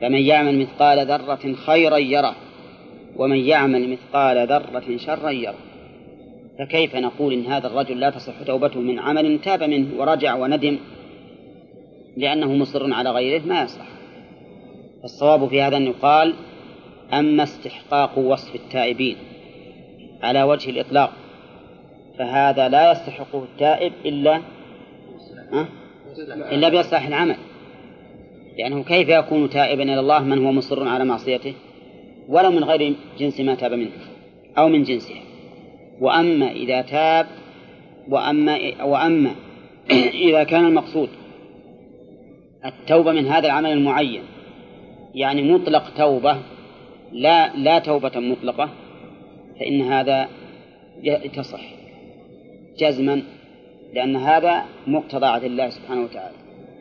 فمن 0.01 0.19
يعمل 0.19 0.59
مثقال 0.59 1.07
ذرة 1.07 1.53
خيرا 1.53 1.97
يره 1.97 2.35
ومن 3.15 3.37
يعمل 3.37 3.89
مثقال 3.89 4.47
ذرة 4.47 4.97
شرا 4.97 5.29
يره. 5.29 5.55
فكيف 6.59 6.95
نقول 6.95 7.33
إن 7.33 7.45
هذا 7.45 7.67
الرجل 7.67 7.99
لا 7.99 8.09
تصح 8.09 8.43
توبته 8.45 8.79
من 8.79 8.99
عمل 8.99 9.41
تاب 9.41 9.63
منه 9.63 9.99
ورجع 9.99 10.35
وندم؟ 10.35 10.77
لأنه 12.17 12.53
مصر 12.53 12.93
على 12.93 13.11
غيره 13.11 13.45
ما 13.45 13.63
يصلح 13.63 13.87
الصواب 15.03 15.47
في 15.47 15.61
هذا 15.61 15.77
أن 15.77 15.87
يقال 15.87 16.33
أما 17.13 17.43
استحقاق 17.43 18.17
وصف 18.17 18.55
التائبين 18.55 19.17
على 20.23 20.43
وجه 20.43 20.69
الإطلاق 20.69 21.13
فهذا 22.17 22.69
لا 22.69 22.91
يستحقه 22.91 23.43
التائب 23.43 23.93
إلا؟ 24.05 24.41
إلا 26.51 26.69
بإصلاح 26.69 27.07
العمل. 27.07 27.35
لأنه 28.57 28.83
كيف 28.83 29.09
يكون 29.09 29.49
تائبا 29.49 29.83
إلى 29.83 29.99
الله 29.99 30.23
من 30.23 30.45
هو 30.45 30.51
مصر 30.51 30.87
على 30.87 31.05
معصيته؟ 31.05 31.53
ولو 32.29 32.51
من 32.51 32.63
غير 32.63 32.95
جنس 33.19 33.39
ما 33.39 33.55
تاب 33.55 33.73
منه 33.73 33.91
أو 34.57 34.69
من 34.69 34.83
جنسها 34.83 35.21
وأما 36.01 36.51
إذا 36.51 36.81
تاب 36.81 37.27
وأما 38.09 38.83
وأما 38.83 39.35
إذا 40.27 40.43
كان 40.43 40.65
المقصود 40.65 41.09
التوبة 42.65 43.11
من 43.11 43.27
هذا 43.27 43.45
العمل 43.45 43.71
المعين 43.71 44.23
يعني 45.15 45.51
مطلق 45.51 45.93
توبة 45.97 46.37
لا 47.11 47.55
لا 47.55 47.79
توبة 47.79 48.19
مطلقة 48.19 48.69
فإن 49.59 49.81
هذا 49.81 50.27
تصح 51.35 51.61
جزما 52.79 53.21
لأن 53.93 54.15
هذا 54.15 54.65
مقتضى 54.87 55.25
عدل 55.25 55.45
الله 55.45 55.69
سبحانه 55.69 56.03
وتعالى. 56.03 56.35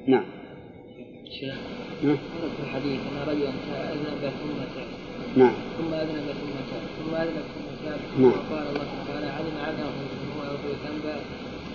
نعم. 0.06 0.24
شيخ 1.40 1.54
نعم 2.02 2.18
الحديث 2.62 3.00
أن 3.00 3.28
رجلا 3.28 3.48
أذنب 3.92 4.20
ثم 4.20 4.58
تاب. 4.74 4.86
نعم. 5.36 5.54
ثم 5.78 5.94
أذنب 5.94 6.26
ثم 6.26 6.56
تاب. 6.70 6.82
ثم 6.98 7.14
أذنب 7.14 7.44
ثم 7.54 7.73
نعم. 8.18 8.30
وقال 8.30 8.66
الله 8.68 8.86
تعالى 9.08 9.26
علم 9.26 9.54
يغفر 10.64 10.88
ذنبا 10.88 11.16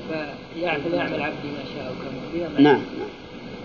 فيعمل 0.08 0.93
يعمل 0.93 1.22
عبدي 1.22 1.48
ما 1.48 1.63
شاء 1.76 1.91
وكما 1.91 2.22
بها 2.34 2.50
ما 2.50 2.62
نعم. 2.62 2.82
نعم. 3.00 3.10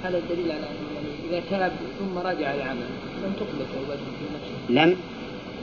هذا 0.03 0.19
الدليل 0.19 0.53
على 0.53 0.61
أنه 0.61 0.95
يعني 0.95 1.09
إذا 1.29 1.43
تاب 1.51 1.73
ثم 1.99 2.19
رجع 2.19 2.55
العمل 2.55 2.87
لم 3.25 3.33
تقبل 3.33 3.67
توبته 3.75 4.05
في 4.05 4.25
نفسه. 4.35 4.85
لم؟ 4.85 4.97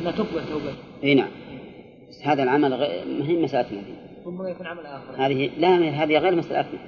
لا 0.03 0.11
تقبل 0.11 0.41
توبته 0.49 0.75
إي 1.03 1.15
نعم. 1.15 1.29
بس 2.09 2.21
هذا 2.23 2.43
العمل 2.43 2.73
غير 2.73 3.05
ما 3.19 3.25
هي 3.25 3.43
مسألتنا 3.43 3.79
هذه 3.79 3.95
ربما 4.25 4.49
يكون 4.49 4.67
عمل 4.67 4.85
آخر. 4.85 5.25
هذه 5.25 5.49
لا 5.57 6.03
هذه 6.03 6.17
غير 6.17 6.35
مسألتنا 6.35 6.79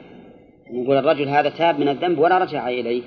نقول 0.72 0.98
الرجل 0.98 1.30
هذا 1.30 1.50
تاب 1.50 1.80
من 1.80 1.90
الذنب 1.90 2.20
ولا 2.20 2.38
رجع 2.38 2.68
إليه 2.68 3.02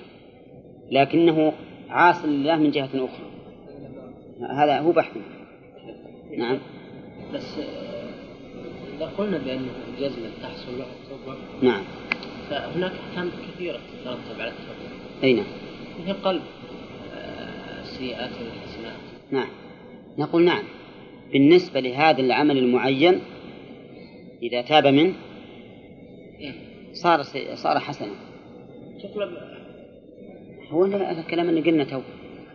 لكنه 0.91 1.53
عاص 1.91 2.25
لله 2.25 2.57
من 2.57 2.71
جهة 2.71 2.89
أخرى. 2.95 3.27
هذا 4.51 4.79
هو 4.79 4.93
بحث 4.93 5.17
نعم. 6.39 6.59
بس 7.35 7.59
إذا 8.97 9.07
قلنا 9.19 9.39
بأنه 9.39 9.71
جزما 10.01 10.31
تحصل 10.43 10.79
له 10.79 10.85
التوبة 10.85 11.39
نعم. 11.63 11.85
فهناك 12.51 12.93
أحكام 12.93 13.31
كثيرة 13.55 13.79
تترتب 14.03 14.41
على 14.41 14.51
التوبة 14.51 15.25
أي 15.25 15.33
نعم. 15.33 15.47
مثل 16.03 16.13
قلب 16.13 16.43
آه، 17.15 17.81
السيئات 17.83 18.31
والحسنات. 18.31 18.97
نعم. 19.31 19.49
نقول 20.19 20.45
نعم. 20.45 20.65
بالنسبة 21.33 21.81
لهذا 21.81 22.21
العمل 22.21 22.59
المعين 22.59 23.21
إذا 24.43 24.63
تاب 24.63 24.87
منه 24.87 25.15
صار 26.93 27.23
سي- 27.23 27.57
صار 27.57 27.79
حسنا. 27.79 28.13
تقلب 29.03 29.31
هو 30.71 30.85
هذا 30.85 31.21
الكلام 31.21 31.49
اللي 31.49 31.61
قلنا 31.61 31.85
تو. 31.85 32.01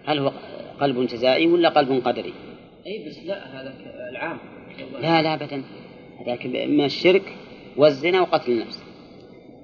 هل 0.06 0.20
هو 0.20 0.32
قلب 0.80 1.08
جزائي 1.08 1.48
ولا 1.48 1.70
قلب 1.70 2.02
قدري؟ 2.08 2.34
أي 2.88 3.06
بس 3.08 3.18
لا 3.26 3.62
هذا 3.62 3.74
العام. 4.10 4.38
لا 5.02 5.22
لا 5.22 5.34
أبدا. 5.34 5.64
هذاك 6.20 6.46
من 6.46 6.86
الشرك 6.86 7.24
والزنا 7.78 8.22
وقتل 8.22 8.52
النفس. 8.52 8.84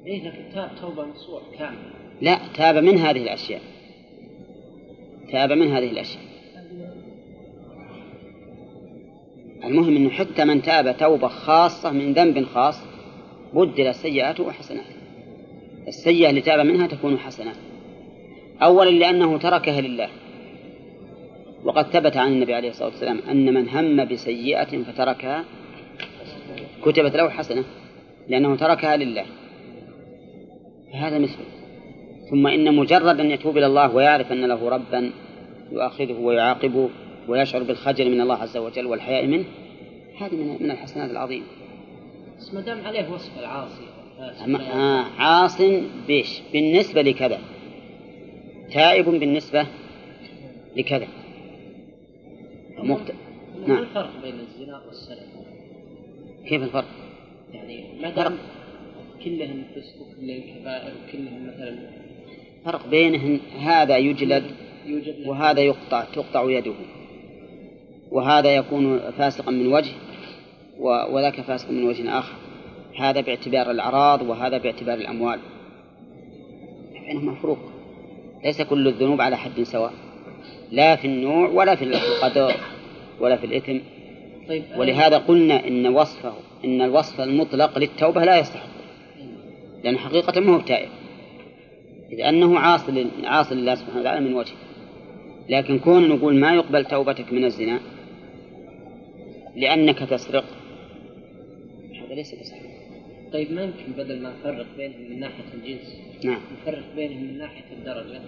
إيه 0.06 0.28
لكن 0.28 0.54
تاب 0.54 0.72
توبة 0.82 1.06
نصوح 1.06 1.42
كاملة 1.60 1.80
لا 2.22 2.40
تاب 2.56 2.76
من 2.76 2.98
هذه 2.98 3.22
الأشياء. 3.24 3.62
تاب 5.32 5.52
من 5.52 5.68
هذه 5.72 5.90
الأشياء. 5.90 6.24
المهم 9.64 9.96
أنه 9.96 10.10
حتى 10.10 10.46
من 10.46 10.62
تاب 10.62 10.98
توبة 10.98 11.28
خاصة 11.28 11.92
من 11.92 12.14
ذنب 12.14 12.46
خاص 12.46 12.80
بدل 13.54 13.96
سيئاته 13.96 14.44
وحسناته. 14.44 14.96
السيئة 15.88 16.30
اللي 16.30 16.42
تاب 16.42 16.66
منها 16.66 16.88
تكون 16.88 17.18
حسنات 17.18 17.56
أولا 18.62 18.90
لأنه 18.90 19.38
تركها 19.38 19.82
لله. 19.82 20.10
وقد 21.68 21.86
ثبت 21.86 22.18
عن 22.18 22.32
النبي 22.32 22.54
عليه 22.54 22.70
الصلاة 22.70 22.90
والسلام 22.90 23.20
أن 23.32 23.54
من 23.54 23.70
هم 23.70 24.06
بسيئة 24.06 24.84
فتركها 24.84 25.46
كتبت 26.86 27.16
له 27.16 27.30
حسنة 27.30 27.64
لأنه 28.28 28.56
تركها 28.56 28.98
لله. 28.98 29.26
فهذا 30.94 31.20
مثله 31.20 31.46
ثم 32.30 32.48
إن 32.48 32.76
مجرد 32.76 33.20
أن 33.20 33.32
يتوب 33.32 33.58
إلى 33.58 33.66
الله 33.66 33.96
ويعرف 33.96 34.32
أن 34.32 34.46
له 34.46 34.70
ربا 34.70 35.12
يؤاخذه 35.72 36.14
ويعاقبه 36.14 36.90
ويشعر 37.28 37.64
بالخجل 37.64 38.12
من 38.12 38.22
الله 38.22 38.36
عز 38.36 38.58
وجل 38.58 38.86
والحياء 38.86 39.26
منه 39.26 39.46
هذه 40.22 40.36
من 40.60 40.72
الحسنات 40.72 41.12
العظيمة. 41.12 41.46
بس 42.40 42.54
ما 42.54 42.62
دام 42.62 42.86
عليه 42.86 43.12
وصف 43.12 43.40
العاصي. 43.40 43.88
آه 44.74 45.06
عاص 45.20 45.62
بيش 46.08 46.42
بالنسبة 46.54 47.02
لكذا. 47.02 47.40
تائب 48.74 49.06
بالنسبة 49.10 49.68
لكذا. 50.76 51.08
مقت... 52.88 53.12
ما 53.62 53.68
نعم. 53.68 53.78
الفرق 53.78 54.12
بين 54.24 54.36
الزنا 54.40 54.82
والسرقة؟ 54.88 55.46
كيف 56.48 56.64
الفرق؟ 56.64 56.86
يعني 57.54 58.02
ما 58.02 58.10
دام 58.10 58.38
كلهن 59.24 59.64
فسق 59.76 60.02
وكلهن 60.02 60.42
كبائر 60.42 60.92
وكلهن 61.04 61.48
مثلا 61.48 61.78
فرق 62.66 62.88
بينهن 62.88 63.40
هذا 63.60 63.98
يجلد 63.98 64.44
وهذا 65.26 65.62
يقطع 65.62 66.04
تقطع 66.04 66.52
يده. 66.52 66.74
وهذا 68.12 68.56
يكون 68.56 69.00
فاسقا 69.12 69.52
من 69.52 69.74
وجه 69.74 69.92
وذاك 70.80 71.42
فاسق 71.42 71.72
من 71.72 71.84
وجه 71.84 72.20
آخر. 72.20 72.36
هذا 73.00 73.22
باعتبار 73.22 73.72
الأعراض 73.72 74.22
وهذا 74.22 74.58
باعتبار 74.58 74.98
الأموال. 74.98 75.40
بينهما 77.08 77.36
فروق 77.36 77.60
ليس 78.44 78.62
كل 78.62 78.88
الذنوب 78.88 79.22
على 79.22 79.38
حد 79.38 79.64
سواء. 79.64 79.94
لا 80.72 80.96
في 80.96 81.08
النوع 81.08 81.50
ولا 81.50 81.76
في 81.76 81.84
القدر. 81.84 82.54
ولا 83.20 83.36
في 83.36 83.46
الإثم. 83.46 83.80
طيب 84.50 84.64
ولهذا 84.78 85.18
قلنا 85.18 85.68
إن 85.68 85.88
وصفه 85.88 86.34
إن 86.66 86.82
الوصف 86.82 87.22
المطلق 87.22 87.78
للتوبة 87.80 88.24
لا 88.24 88.40
يستحق 88.40 88.68
لأن 89.84 89.98
حقيقة 89.98 90.42
ما 90.42 90.56
هو 90.56 90.60
تائب 90.60 90.90
إذ 92.12 92.22
أنه 92.22 92.60
عاصي 92.60 93.06
عاصي 93.24 93.56
لله 93.56 93.76
سبحانه 93.76 94.00
وتعالى 94.00 94.26
من 94.26 94.34
وجه 94.34 94.54
لكن 95.50 95.80
كون 95.80 96.10
نقول 96.10 96.36
ما 96.36 96.56
يقبل 96.56 96.86
توبتك 96.86 97.34
من 97.34 97.46
الزنا 97.46 97.80
لأنك 99.56 100.00
تسرق 100.00 100.46
هذا 102.06 102.16
ليس 102.16 102.36
بصحيح. 102.36 102.78
طيب 103.34 103.52
ما 103.52 103.64
يمكن 103.64 103.92
بدل 103.98 104.22
ما 104.22 104.34
نفرق 104.40 104.66
بينهم 104.78 105.02
من 105.10 105.20
ناحية 105.20 105.44
الجنس؟ 105.54 105.96
نعم. 106.24 106.42
نفرق 106.62 106.84
بينهم 106.96 107.24
من 107.24 107.38
ناحية 107.38 107.66
الدرجة؟ 107.72 108.22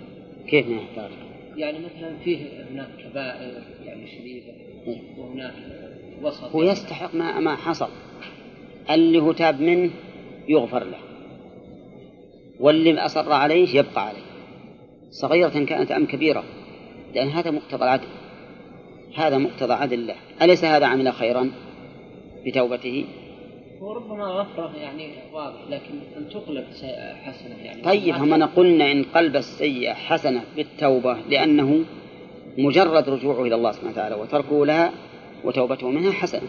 كيف 0.48 0.68
ما 0.68 0.82
يحتاج 0.82 1.12
يعني 1.58 1.80
مثلا 1.80 2.18
فيه 2.24 2.66
هناك 2.72 2.88
كبائر 2.98 3.62
يعني 3.86 4.08
شديدة 4.08 4.54
إيه. 4.88 5.02
وهناك 5.18 5.54
وسط. 6.22 6.44
هو 6.44 6.64
يستحق 6.64 7.16
ما 7.16 7.40
ما 7.40 7.56
حصل. 7.56 7.90
اللي 8.90 9.20
هو 9.20 9.32
تاب 9.32 9.62
منه 9.62 9.90
يغفر 10.48 10.84
له. 10.84 10.98
واللي 12.60 13.00
أصر 13.00 13.32
عليه 13.32 13.76
يبقى 13.76 14.08
عليه. 14.08 14.30
صغيرة 15.12 15.66
كانت 15.66 15.92
أم 15.92 16.06
كبيرة 16.06 16.44
لأن 17.16 17.28
هذا 17.28 17.52
مقتضى 17.52 17.84
العدل. 17.84 18.08
هذا 19.16 19.38
مقتضى 19.38 19.74
عدل 19.74 20.00
الله 20.00 20.16
أليس 20.42 20.66
هذا 20.66 20.86
عمل 20.86 21.14
خيرا 21.14 21.52
بتوبته؟ 22.46 23.06
وربما 23.82 24.24
غفرة 24.24 24.72
يعني 24.78 25.10
واضح 25.34 25.60
لكن 25.70 25.94
أن 26.18 26.30
تقلب 26.30 26.66
حسنة 27.24 27.56
يعني. 27.64 27.82
طيب 27.82 28.16
هم 28.16 28.44
قلنا 28.44 28.92
إن 28.92 29.04
قلب 29.04 29.36
السيئة 29.36 29.94
حسنة 29.94 30.44
بالتوبة 30.56 31.18
لأنه 31.30 31.86
مجرد 32.58 33.10
رجوعه 33.10 33.42
إلى 33.42 33.56
الله 33.56 33.72
سبحانه 33.72 33.92
وتعالى 33.92 34.16
وتركه 34.16 34.66
لها 34.66 34.92
وتوبته 35.44 35.90
منها 35.90 36.12
حسنة. 36.12 36.48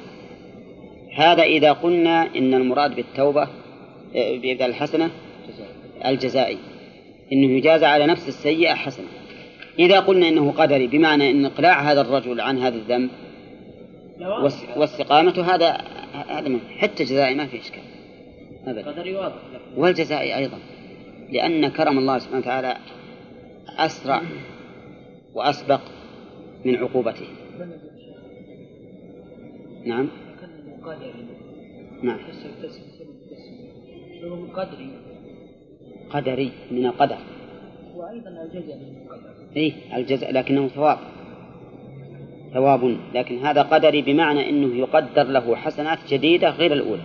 هذا 1.16 1.42
إذا 1.42 1.72
قلنا 1.72 2.36
إن 2.36 2.54
المراد 2.54 2.94
بالتوبة 2.94 3.42
آه، 4.16 4.38
بإبدال 4.38 4.70
الحسنة 4.70 5.10
الجزائي. 6.06 6.58
إنه 7.32 7.50
يجازى 7.50 7.86
على 7.86 8.06
نفس 8.06 8.28
السيئة 8.28 8.74
حسنة. 8.74 9.06
إذا 9.78 10.00
قلنا 10.00 10.28
إنه 10.28 10.52
قدري 10.52 10.86
بمعنى 10.86 11.30
أن 11.30 11.44
إقلاع 11.44 11.92
هذا 11.92 12.00
الرجل 12.00 12.40
عن 12.40 12.58
هذا 12.58 12.76
الذنب 12.76 13.10
واستقامته 14.76 15.54
هذا 15.54 15.80
هذا 16.14 16.48
ما 16.48 16.58
حتى 16.78 17.04
جزائي 17.04 17.34
ما 17.34 17.46
في 17.46 17.60
إشكال. 17.60 17.82
أبدا. 18.66 18.90
والجزاء 19.76 20.36
أيضا. 20.36 20.58
لأن 21.30 21.68
كرم 21.68 21.98
الله 21.98 22.18
سبحانه 22.18 22.38
وتعالى 22.38 22.76
أسرع 23.78 24.22
وأسبق 25.34 25.80
من 26.64 26.76
عقوبته. 26.76 27.26
نعم. 29.84 30.08
نعم. 32.02 32.18
قدري 34.54 34.90
قدري 36.10 36.52
من 36.70 36.86
القدر. 36.86 37.18
وأيضا 37.96 38.28
الجزء 38.28 38.74
من 38.74 38.96
القدر. 39.02 39.30
إيه 39.56 39.72
الجزاء 39.96 40.32
لكنه 40.32 40.68
ثواب. 40.68 40.98
ثواب. 42.54 42.96
لكن 43.14 43.38
هذا 43.38 43.62
قدري 43.62 44.02
بمعنى 44.02 44.50
أنه 44.50 44.76
يقدر 44.76 45.22
له 45.22 45.56
حسنات 45.56 45.98
جديدة 46.08 46.50
غير 46.50 46.72
الأولى. 46.72 47.02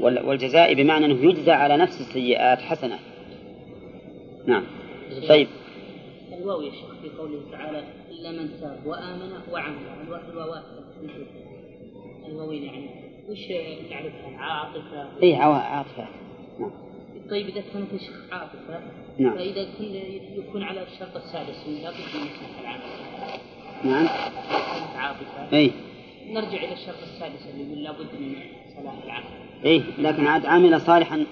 وال- 0.00 0.24
والجزاء 0.26 0.74
بمعنى 0.74 1.06
أنه 1.06 1.24
يجزى 1.30 1.50
على 1.50 1.76
نفس 1.76 2.00
السيئات 2.00 2.58
حسنات. 2.58 3.00
نعم. 4.46 4.64
طيب. 5.28 5.48
الواو 6.38 6.60
يا 6.60 6.70
شيخ 6.70 6.94
في 7.02 7.08
قوله 7.18 7.40
تعالى 7.52 7.84
إلا 8.10 8.30
من 8.32 8.48
تاب 8.60 8.86
وآمن 8.86 9.32
وعمل. 9.52 9.76
الواو 10.32 10.54
الواوين 12.28 12.62
يعني. 12.64 12.90
وش 13.30 13.38
تعرفها 13.90 14.38
عاطفة. 14.38 15.22
إيه 15.22 15.36
عوا- 15.36 15.54
عاطفة. 15.56 16.06
نعم. 16.60 16.70
طيب 17.30 17.46
إذا 17.46 17.60
كانت 17.72 17.92
يا 17.92 17.98
شيخ 17.98 18.22
عاطفة 18.32 18.80
نعم. 19.18 19.34
فإذا 19.38 19.66
يكون 20.36 20.62
على 20.62 20.82
الشرط 20.82 21.16
السادس 21.16 21.66
من 21.68 21.74
لابد 21.74 21.96
من 21.96 22.26
يصلح 22.26 22.60
العمل 22.60 22.82
نعم. 23.84 24.08
عاطفة. 24.96 25.52
إيه. 25.52 25.70
نرجع 26.30 26.58
إلى 26.64 26.72
الشرط 26.72 27.02
السادس 27.02 27.46
اللي 27.54 27.64
يقول 27.64 27.82
لابد 27.84 28.20
من 28.20 28.34
صلاح 28.76 28.94
العمل 29.04 29.24
إيه 29.64 29.82
لكن 29.98 30.26
عاد 30.26 30.46
عمل 30.46 30.80
صالحا. 30.80 31.26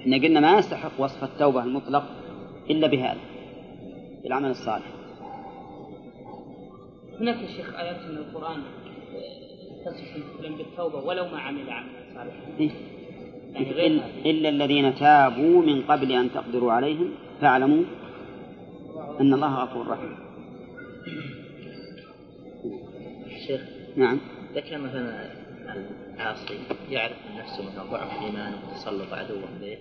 إحنا 0.00 0.16
قلنا 0.16 0.40
ما 0.40 0.58
يستحق 0.58 0.92
وصف 0.98 1.24
التوبة 1.24 1.64
المطلق 1.64 2.04
إلا 2.70 2.86
بهذا 2.86 3.20
بالعمل 4.22 4.50
الصالح. 4.50 4.86
هناك 7.20 7.36
يا 7.36 7.46
شيخ 7.56 7.74
آيات 7.78 7.96
من 7.96 8.16
القرآن 8.16 8.60
آه، 8.60 9.90
تصف 9.90 10.16
المسلم 10.16 10.56
بالتوبة 10.56 10.98
ولو 10.98 11.24
ما 11.24 11.38
عمل 11.38 11.70
عملا 11.70 12.14
صالحا. 12.14 12.40
إيه. 12.60 12.70
يعني. 13.54 14.30
إلا 14.30 14.48
الذين 14.48 14.94
تابوا 14.94 15.62
من 15.62 15.82
قبل 15.82 16.12
أن 16.12 16.32
تقدروا 16.32 16.72
عليهم 16.72 17.10
فاعلموا 17.40 17.84
أن 19.20 19.34
الله 19.34 19.54
غفور 19.54 19.88
رحيم. 19.88 20.16
شيخ 23.46 23.60
نعم. 23.96 24.20
كان 24.54 24.80
مثلا 24.80 25.30
العاصي 26.14 26.58
يعرف 26.90 27.16
من 27.30 27.38
نفسه 27.38 27.64
مثلا 27.66 27.84
ضعف 27.84 28.22
إيمانه 28.22 28.58
وتسلط 28.68 29.12
عدوه 29.12 29.48
به 29.60 29.78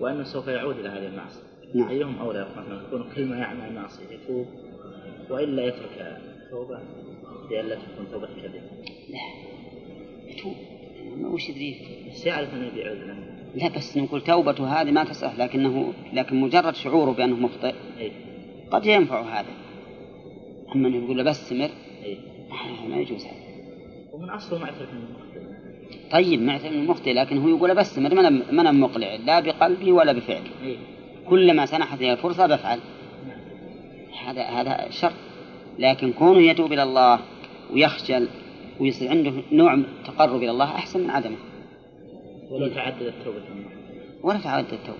وأنه 0.00 0.24
سوف 0.24 0.48
يعود 0.48 0.78
إلى 0.78 0.88
هذه 0.88 1.06
المعصية. 1.06 1.42
نعم. 1.74 1.88
أيهم 1.88 2.18
أولى 2.18 2.46
مثلا؟ 2.56 2.82
يكون 2.86 3.04
كل 3.16 3.24
ما 3.24 3.38
يعمل 3.38 3.74
معصية 3.74 4.04
يتوب 4.10 4.46
وإلا 5.30 5.64
يترك 5.64 6.20
التوبة 6.44 6.78
لئلا 7.50 7.74
تكون 7.74 8.06
توبة 8.12 8.26
كذب 8.26 8.62
لا. 9.08 9.18
يتوب. 10.26 10.54
وش 11.24 11.48
يدري 11.48 11.76
بس 12.10 12.26
يعرف 12.26 12.54
أنه 12.54 12.70
بيعود 12.74 12.98
له 12.98 13.16
لا 13.54 13.68
بس 13.68 13.96
نقول 13.96 14.20
توبته 14.20 14.80
هذه 14.80 14.90
ما 14.90 15.04
تصح 15.04 15.38
لكنه 15.38 15.92
لكن 16.12 16.40
مجرد 16.40 16.74
شعوره 16.74 17.12
بأنه 17.12 17.36
مخطئ. 17.36 17.74
أي 17.98 18.12
قد 18.70 18.86
ينفع 18.86 19.40
هذا. 19.40 19.50
أما 20.74 20.88
أنه 20.88 21.04
يقول 21.04 21.18
له 21.18 21.22
بس 21.22 21.42
استمر 21.42 21.70
أي 22.04 22.14
آه، 22.14 22.31
ما 22.88 22.96
يجوز 22.96 23.24
هذا. 23.24 23.34
ومن 24.12 24.30
أصله 24.30 24.58
معترف 24.58 24.88
أنه 24.92 25.06
طيب 26.12 26.42
معترف 26.42 26.72
مخطئ 26.72 27.12
لكن 27.12 27.38
هو 27.38 27.48
يقول 27.48 27.74
بس 27.74 27.98
ما 27.98 28.30
أنا 28.50 28.72
مقلع 28.72 29.14
لا 29.14 29.40
بقلبي 29.40 29.92
ولا 29.92 30.12
بفعلي. 30.12 30.50
أي 30.64 30.76
كلما 31.28 31.66
سنحت 31.66 32.00
لي 32.00 32.12
الفرصة 32.12 32.46
بفعل. 32.46 32.78
هذا 34.26 34.42
هذا 34.42 34.90
شرط. 34.90 35.12
لكن 35.78 36.12
كونه 36.12 36.40
يتوب 36.40 36.72
إلى 36.72 36.82
الله 36.82 37.20
ويخجل 37.72 38.28
ويصير 38.80 39.10
عنده 39.10 39.32
نوع 39.52 39.74
من 39.74 39.84
تقرب 40.06 40.36
إلى 40.36 40.50
الله 40.50 40.64
أحسن 40.64 41.00
من 41.00 41.10
عدمه. 41.10 41.36
ولو 42.50 42.68
تعددت 42.68 43.14
توبة 43.24 43.36
الله 43.36 43.70
ولا 44.22 44.38
تعد 44.38 44.64
التوبة. 44.72 44.98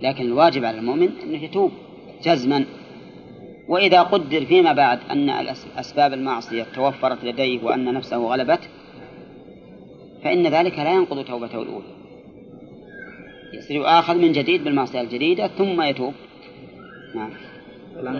لكن 0.00 0.24
الواجب 0.24 0.64
على 0.64 0.78
المؤمن 0.78 1.08
أنه 1.22 1.44
يتوب 1.44 1.72
جزما. 2.24 2.64
وإذا 3.68 4.02
قدر 4.02 4.46
فيما 4.46 4.72
بعد 4.72 4.98
أن 5.10 5.30
الأس- 5.46 5.78
اسباب 5.78 6.12
المعصية 6.12 6.66
توفرت 6.74 7.24
لديه 7.24 7.62
وأن 7.64 7.94
نفسه 7.94 8.16
غلبته 8.16 8.68
فإن 10.24 10.46
ذلك 10.46 10.78
لا 10.78 10.92
ينقض 10.92 11.24
توبته 11.24 11.62
الأولى. 11.62 11.86
يصير 13.54 13.76
يؤاخذ 13.76 14.14
من 14.14 14.32
جديد 14.32 14.64
بالمعصية 14.64 15.00
الجديدة 15.00 15.48
ثم 15.48 15.82
يتوب. 15.82 16.14
نعم. 17.14 17.30
الآن 17.96 18.16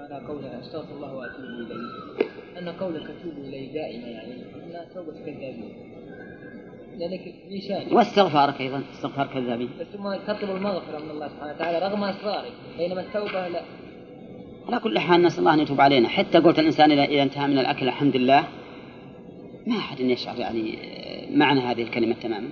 على 0.00 0.26
قول 0.28 0.44
أستغفر 0.44 0.94
الله 0.94 1.14
وأتوب 1.14 1.44
إليه. 1.44 2.22
أن 2.58 2.68
قولك 2.68 3.02
اتوب 3.02 3.32
إليه 3.38 3.72
دائما 3.72 4.08
يعني 4.08 4.32
انها 4.32 4.84
توبه 4.94 5.12
كذابين 5.12 5.72
لأنك 6.98 7.34
لسانك 7.50 7.92
واستغفارك 7.92 8.60
أيضا 8.60 8.82
استغفار 8.94 9.26
كذابين 9.26 9.68
ثم 9.92 10.14
تطلب 10.26 10.56
المغفرة 10.56 10.98
من 10.98 11.10
الله 11.10 11.28
سبحانه 11.28 11.52
وتعالى 11.52 11.78
رغم 11.78 12.04
أسرارك. 12.04 12.52
بينما 12.78 13.00
التوبة 13.00 13.48
لا. 13.48 13.60
على 14.68 14.78
كل 14.78 14.98
حال 14.98 15.22
نسأل 15.22 15.38
الله 15.38 15.54
أن 15.54 15.60
يتوب 15.60 15.80
علينا. 15.80 16.08
حتى 16.08 16.38
قلت 16.38 16.58
الإنسان 16.58 16.90
اذا 16.90 17.04
إذا 17.04 17.22
انتهى 17.22 17.46
من 17.46 17.58
الأكل 17.58 17.88
الحمد 17.88 18.16
لله 18.16 18.44
ما 19.66 19.76
أحد 19.76 20.00
يشعر 20.00 20.38
يعني 20.38 20.78
آه، 20.82 21.36
معنى 21.36 21.60
هذه 21.60 21.82
الكلمة 21.82 22.14
تماما. 22.14 22.48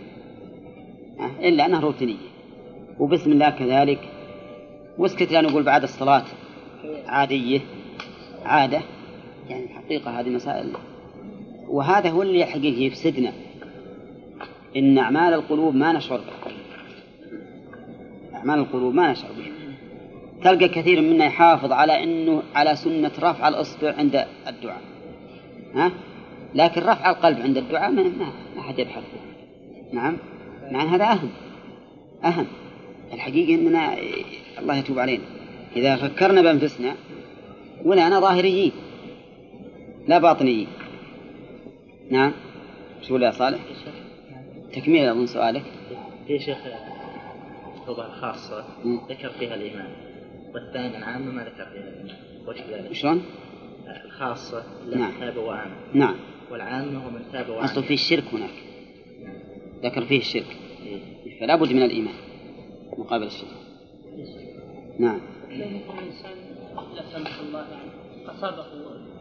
آه، 1.21 1.49
إلا 1.49 1.67
أنها 1.67 1.81
روتينية. 1.81 2.31
وبسم 2.99 3.33
الله 3.33 3.51
كذلك. 3.51 4.01
واسكت 4.99 5.33
لا 5.33 5.41
نقول 5.41 5.63
بعد 5.63 5.83
الصلاة. 5.83 6.25
عادية. 7.07 7.61
عادة. 8.45 8.81
يعني 9.49 9.69
حقيقه 9.69 10.21
هذه 10.21 10.29
مسائل. 10.29 10.67
وهذا 11.69 12.11
هو 12.11 12.23
اللي 12.23 12.45
حقيقي 12.45 12.83
يفسدنا 12.83 13.33
إن 14.77 14.99
أعمال 14.99 15.35
القلوب 15.35 15.75
ما 15.75 15.93
نشعر 15.93 16.19
بها. 16.19 16.53
أعمال 18.35 18.59
القلوب 18.59 18.95
ما 18.95 19.13
نشعر 19.13 19.31
بها. 19.33 19.60
تلقى 20.43 20.69
كثير 20.69 21.01
منا 21.01 21.25
يحافظ 21.25 21.73
على 21.73 22.05
أنه 22.05 22.43
على 22.55 22.77
سنة 22.77 23.11
رفع 23.19 23.49
الإصبع 23.49 23.95
عند 23.99 24.27
الدعاء. 24.49 24.83
ها؟ 25.75 25.93
لكن 26.55 26.81
رفع 26.81 27.11
القلب 27.11 27.41
عند 27.41 27.57
الدعاء 27.57 27.91
ما 27.91 28.03
ما 28.57 28.63
حد 28.63 28.79
يبحث 28.79 29.03
نعم؟ 29.93 30.17
مع 30.71 30.83
هذا 30.95 31.05
أهم. 31.05 31.31
أهم. 32.25 32.47
الحقيقة 33.13 33.55
أننا 33.55 33.97
الله 34.59 34.77
يتوب 34.77 34.99
علينا. 34.99 35.25
إذا 35.77 35.97
فكرنا 35.97 36.43
بأنفسنا 36.43 36.95
ولا 37.85 38.07
أنا 38.07 38.21
ظاهريين 38.21 38.73
لا 40.09 40.19
باطنيين. 40.19 40.67
نعم؟ 42.11 42.33
شو 43.03 43.17
يا 43.17 43.31
صالح 43.31 43.61
تكميل 44.73 45.09
أظن 45.09 45.27
سؤالك. 45.27 45.63
في 46.27 46.39
شيخ 46.39 46.59
الخاصة 47.89 48.65
ذكر 49.09 49.29
فيها 49.39 49.55
الإيمان. 49.55 50.10
والثاني 50.55 50.99
العامة 50.99 51.33
ما 51.33 51.45
ذكر 51.45 51.67
فيها 51.73 52.49
وش 52.49 52.57
ذلك؟ 52.71 52.93
شلون؟ 52.93 53.23
الخاصة 54.05 54.65
نعم. 54.97 55.13
تاب 55.21 55.37
وآمن 55.37 55.77
نعم 55.95 56.15
والعامة 56.51 57.05
هو 57.05 57.11
من 57.11 57.23
تاب 57.33 57.49
وآمن 57.49 57.65
أصل 57.65 57.83
فيه 57.83 57.95
الشرك 57.95 58.25
هناك 58.33 58.55
ذكر 59.83 60.05
فيه 60.05 60.19
الشرك 60.19 60.57
إيه. 60.87 61.41
فلا 61.41 61.57
بد 61.57 61.73
من 61.73 61.83
الإيمان 61.83 62.15
مقابل 62.99 63.27
الشرك 63.27 63.49
نعم 64.99 65.21
لو 65.51 65.67
مثلا 65.67 66.07
إنسان 66.07 66.33
لا 66.95 67.03
سمح 67.13 67.41
الله 67.41 67.61
يعني 67.61 67.91
أصابه 68.29 68.65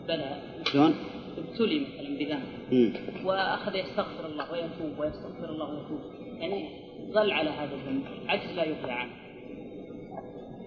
بلاء 0.08 0.62
شلون؟ 0.66 0.96
ابتلي 1.38 1.80
مثلا 1.80 2.18
بذنب. 2.18 3.26
وأخذ 3.26 3.76
يستغفر 3.76 4.26
الله 4.26 4.52
ويتوب 4.52 5.00
ويستغفر 5.00 5.50
الله 5.50 5.70
ويتوب 5.70 6.02
يعني 6.40 6.70
ظل 7.12 7.32
على 7.32 7.50
هذا 7.50 7.76
الذنب 7.76 8.04
عجز 8.28 8.52
لا 8.56 8.66
يغنى 8.66 8.92
عنه 8.92 9.12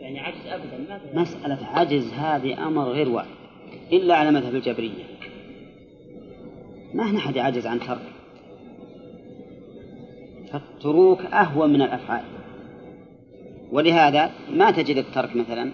يعني 0.03 0.21
عجز 0.21 0.47
ابدا 0.47 0.79
ما 0.89 0.99
في 0.99 1.19
مسألة 1.19 1.59
عجز 1.67 2.13
هذه 2.13 2.67
أمر 2.67 2.83
غير 2.83 3.09
وارد 3.09 3.27
إلا 3.93 4.17
على 4.17 4.31
مذهب 4.31 4.55
الجبرية. 4.55 5.05
ما 6.95 7.11
هنا 7.11 7.19
أحد 7.19 7.37
يعجز 7.37 7.67
عن 7.67 7.81
ترك 7.81 8.13
فالتروك 10.53 11.21
أهون 11.21 11.73
من 11.73 11.83
الأفعال. 11.83 12.25
ولهذا 13.73 14.31
ما 14.51 14.71
تجد 14.71 14.97
الترك 14.97 15.37
مثلا 15.37 15.71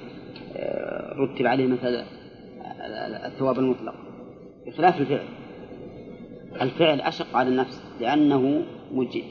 آه، 0.56 1.14
رتب 1.14 1.46
عليه 1.46 1.66
مثلا 1.66 2.04
الثواب 3.26 3.58
المطلق. 3.58 3.94
بخلاف 4.66 5.00
الفعل. 5.00 5.26
الفعل 6.62 7.00
أشق 7.00 7.36
على 7.36 7.48
النفس 7.48 7.82
لأنه 8.00 8.62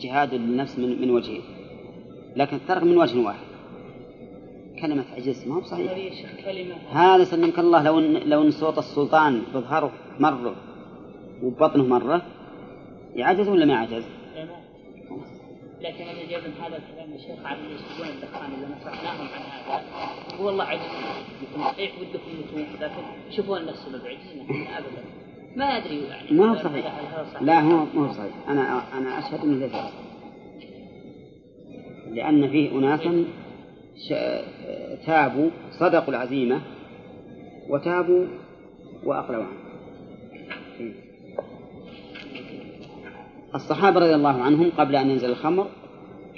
جهاد 0.02 0.34
للنفس 0.34 0.80
من, 0.80 1.02
من 1.02 1.12
وجهين. 1.12 1.42
لكن 2.36 2.56
الترك 2.56 2.84
من 2.84 2.98
وجه 2.98 3.20
واحد. 3.20 3.57
كلمة 4.82 5.06
عجز 5.16 5.48
ما 5.48 5.56
هو 5.56 5.62
صحيح 5.62 5.92
هذا 6.92 7.24
سلمك 7.24 7.60
الله 7.60 7.84
لو 7.84 8.00
ان 8.00 8.14
لو 8.14 8.42
إن 8.42 8.52
صوت 8.52 8.78
السلطان 8.78 9.42
بظهره 9.54 9.92
مرة 10.20 10.56
وبطنه 11.44 11.84
مرة 11.84 12.22
يعجز 13.16 13.48
ولا 13.48 13.66
ما 13.66 13.74
يعجز؟ 13.74 14.04
تمام 14.36 14.68
لكن 15.82 16.04
أنا 16.04 16.30
جايب 16.30 16.44
هذا 16.62 16.78
الكلام 16.78 17.12
يا 17.14 17.18
شيخ 17.18 17.46
على 17.46 17.58
اللي 17.60 17.76
يشربون 17.76 18.08
الدخان 18.16 18.54
اللي 18.54 18.76
نصحناهم 18.76 19.28
عن 19.28 19.42
هذا؟ 19.42 19.84
هو 20.40 20.50
الله 20.50 20.64
عجز. 20.64 20.82
يكون 21.42 21.64
صحيح 21.64 21.92
ودكم 22.00 22.60
أنتم 22.60 22.84
لكن 22.84 23.36
شوفوا 23.36 23.60
لنا 23.60 23.72
السبب 23.72 24.02
عجزنا 24.06 24.78
ابدا. 24.78 25.04
ما 25.56 25.66
أدري 25.66 26.04
يعني. 26.04 26.32
ما 26.32 26.52
هو 26.52 26.56
صحيح؟ 26.56 26.86
لا 27.42 27.60
هو 27.60 27.86
ما 27.94 28.08
هو 28.08 28.14
صحيح. 28.14 28.34
أنا 28.50 28.84
أنا 28.98 29.20
أشهد 29.20 29.40
إنه 29.44 29.60
ليس 29.60 29.72
صحيح 29.72 29.92
لأن 32.12 32.50
فيه 32.50 32.72
اناسا 32.72 33.26
تابوا 35.06 35.50
صدقوا 35.72 36.10
العزيمة 36.10 36.62
وتابوا 37.70 38.26
واقلعوا 39.04 39.44
عنه 39.44 39.58
الصحابة 43.56 44.00
رضي 44.00 44.16
الله 44.16 44.42
عنهم 44.42 44.72
قبل 44.78 44.96
أن 44.96 45.10
ينزل 45.10 45.30
الخمر 45.30 45.68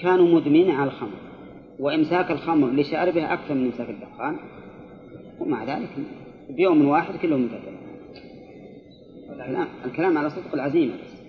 كانوا 0.01 0.39
مدمنين 0.39 0.71
على 0.71 0.89
الخمر 0.89 1.17
وإمساك 1.79 2.31
الخمر 2.31 2.69
لشاربها 2.69 3.33
أكثر 3.33 3.53
من 3.53 3.65
إمساك 3.65 3.89
الدخان 3.89 4.37
ومع 5.39 5.63
ذلك 5.63 5.89
بيوم 6.49 6.87
واحد 6.87 7.15
كلهم 7.15 7.43
انتهوا 7.43 7.79
الكلام 9.85 10.17
على 10.17 10.29
صدق 10.29 10.53
العزيمة 10.53 10.93
بس. 10.93 11.19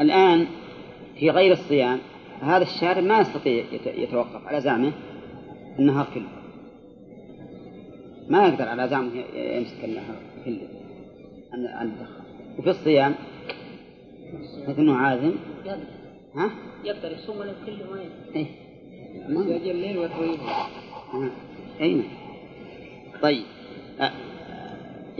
الآن 0.00 0.46
في 1.18 1.30
غير 1.30 1.52
الصيام 1.52 1.98
هذا 2.44 2.62
الشارب 2.62 3.04
ما 3.04 3.20
يستطيع 3.20 3.64
يت- 3.72 3.86
يتوقف 3.98 4.46
على 4.46 4.60
زعمه 4.60 4.92
النهار 5.78 6.06
كله 6.14 6.28
ما 8.28 8.46
يقدر 8.48 8.68
على 8.68 8.88
زعمه 8.88 9.10
يمسك 9.34 9.84
النهار 9.84 10.16
كله 10.44 10.68
عن 11.52 11.66
عن 11.66 11.86
الدخان 11.86 12.24
وفي 12.58 12.70
الصيام 12.70 13.14
مثل 14.68 14.80
إنه 14.80 14.96
عازم. 14.96 15.32
يقدر. 15.64 15.82
ها؟ 16.36 16.50
يقدر 16.84 17.12
يصوم 17.12 17.36
له 17.42 17.54
كله 17.66 17.90
وين 17.92 18.10
إيه. 18.36 18.46
ما- 19.28 19.54
يجي 19.54 19.70
الليل 19.70 19.98
وترويه 19.98 20.38
آه. 20.38 21.30
أين 21.80 22.04
طيب. 23.22 23.42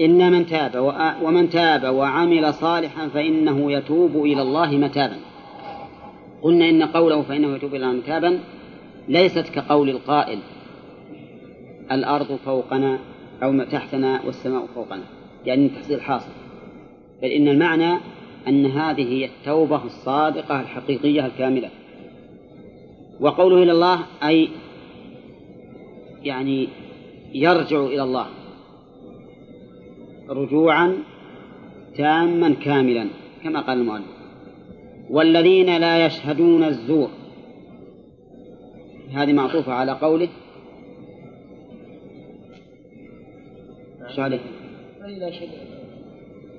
إن 0.01 0.33
من 0.33 0.47
تاب 0.47 0.95
ومن 1.23 1.51
تاب 1.51 1.95
وعمل 1.95 2.55
صالحا 2.55 3.09
فإنه 3.09 3.73
يتوب 3.73 4.17
إلى 4.25 4.43
الله 4.43 4.71
متابا. 4.77 5.17
قلنا 6.45 6.71
إن 6.71 6.83
قوله 6.83 7.23
فإنه 7.23 7.57
يتوب 7.57 7.75
إلى 7.75 7.93
متابا 7.93 8.41
ليست 9.09 9.49
كقول 9.49 9.91
القائل 9.91 10.39
الأرض 11.93 12.39
فوقنا 12.45 12.99
أو 13.43 13.63
تحتنا 13.63 14.21
والسماء 14.27 14.67
فوقنا 14.75 15.03
يعني 15.47 15.69
تحصيل 15.69 16.03
حاصل. 16.03 16.33
بل 17.23 17.29
إن 17.29 17.49
المعنى 17.49 17.99
أن 18.49 18.67
هذه 18.67 19.03
هي 19.03 19.25
التوبة 19.25 19.85
الصادقة 19.85 20.61
الحقيقية 20.61 21.27
الكاملة. 21.27 21.71
وقوله 23.21 23.63
إلى 23.63 23.73
الله 23.73 23.99
أي 24.23 24.49
يعني 26.23 26.69
يرجع 27.35 27.81
إلى 27.81 28.03
الله 28.03 28.27
رجوعا 30.29 30.99
تاما 31.97 32.55
كاملا 32.55 33.07
كما 33.45 33.61
قال 33.61 33.79
المؤلف. 33.79 34.14
والذين 35.11 35.77
لا 35.77 36.07
يشهدون 36.07 36.65
الزور. 36.65 37.09
هذه 39.13 39.33
معطوفة 39.33 39.73
على 39.73 39.93
قوله. 39.93 40.29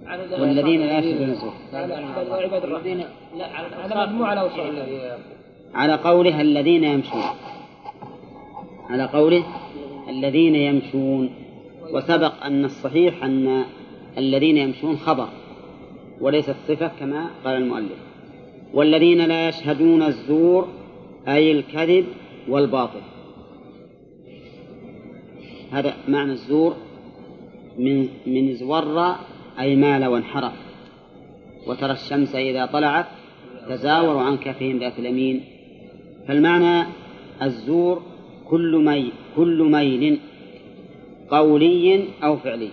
على 0.06 0.22
والذين 0.40 0.82
لا 0.82 1.00
يشهدون 1.00 1.30
الزور. 1.30 1.54
على 3.84 4.08
مجموعة 4.08 4.34
الأوصاف 4.34 5.20
على 5.74 5.96
قوله 5.96 6.42
الذين 6.42 6.84
يمشون. 6.84 7.22
على 8.90 9.06
قوله 9.06 9.44
الذين 10.10 10.56
يمشون. 10.56 11.30
وسبق 11.92 12.44
أن 12.44 12.66
الصحيح 12.66 13.24
أن 13.24 13.66
الذين 14.18 14.58
يمشون 14.58 14.98
خبر. 14.98 15.28
وليست 16.22 16.56
صفة 16.68 16.92
كما 17.00 17.30
قال 17.46 17.58
المؤلف. 17.58 18.15
والذين 18.76 19.22
لا 19.26 19.50
يشهدون 19.50 20.04
الزور 20.04 20.68
أي 21.28 21.52
الكذب 21.52 22.06
والباطل. 22.50 23.02
هذا 25.72 25.94
معنى 26.08 26.32
الزور 26.32 26.76
من 27.78 28.08
من 28.26 28.54
زور 28.54 29.16
أي 29.60 29.76
مال 29.76 30.06
وانحرف. 30.06 30.54
وترى 31.68 31.92
الشمس 31.92 32.36
إذا 32.36 32.66
طلعت 32.66 33.06
تزاور 33.70 34.18
عن 34.18 34.38
كفهم 34.38 34.80
ذات 34.80 35.00
اليمين. 35.00 35.44
فالمعنى 36.28 36.88
الزور 37.42 38.02
كل 38.50 38.84
ميل 38.86 39.12
كل 39.36 39.64
ميل 39.72 40.20
قولي 41.30 42.04
أو 42.24 42.38
فعلي. 42.38 42.70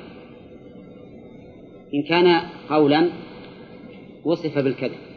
إن 1.95 2.03
كان 2.03 2.41
قولا 2.71 3.09
وصف 4.25 4.59
بالكذب. 4.59 5.12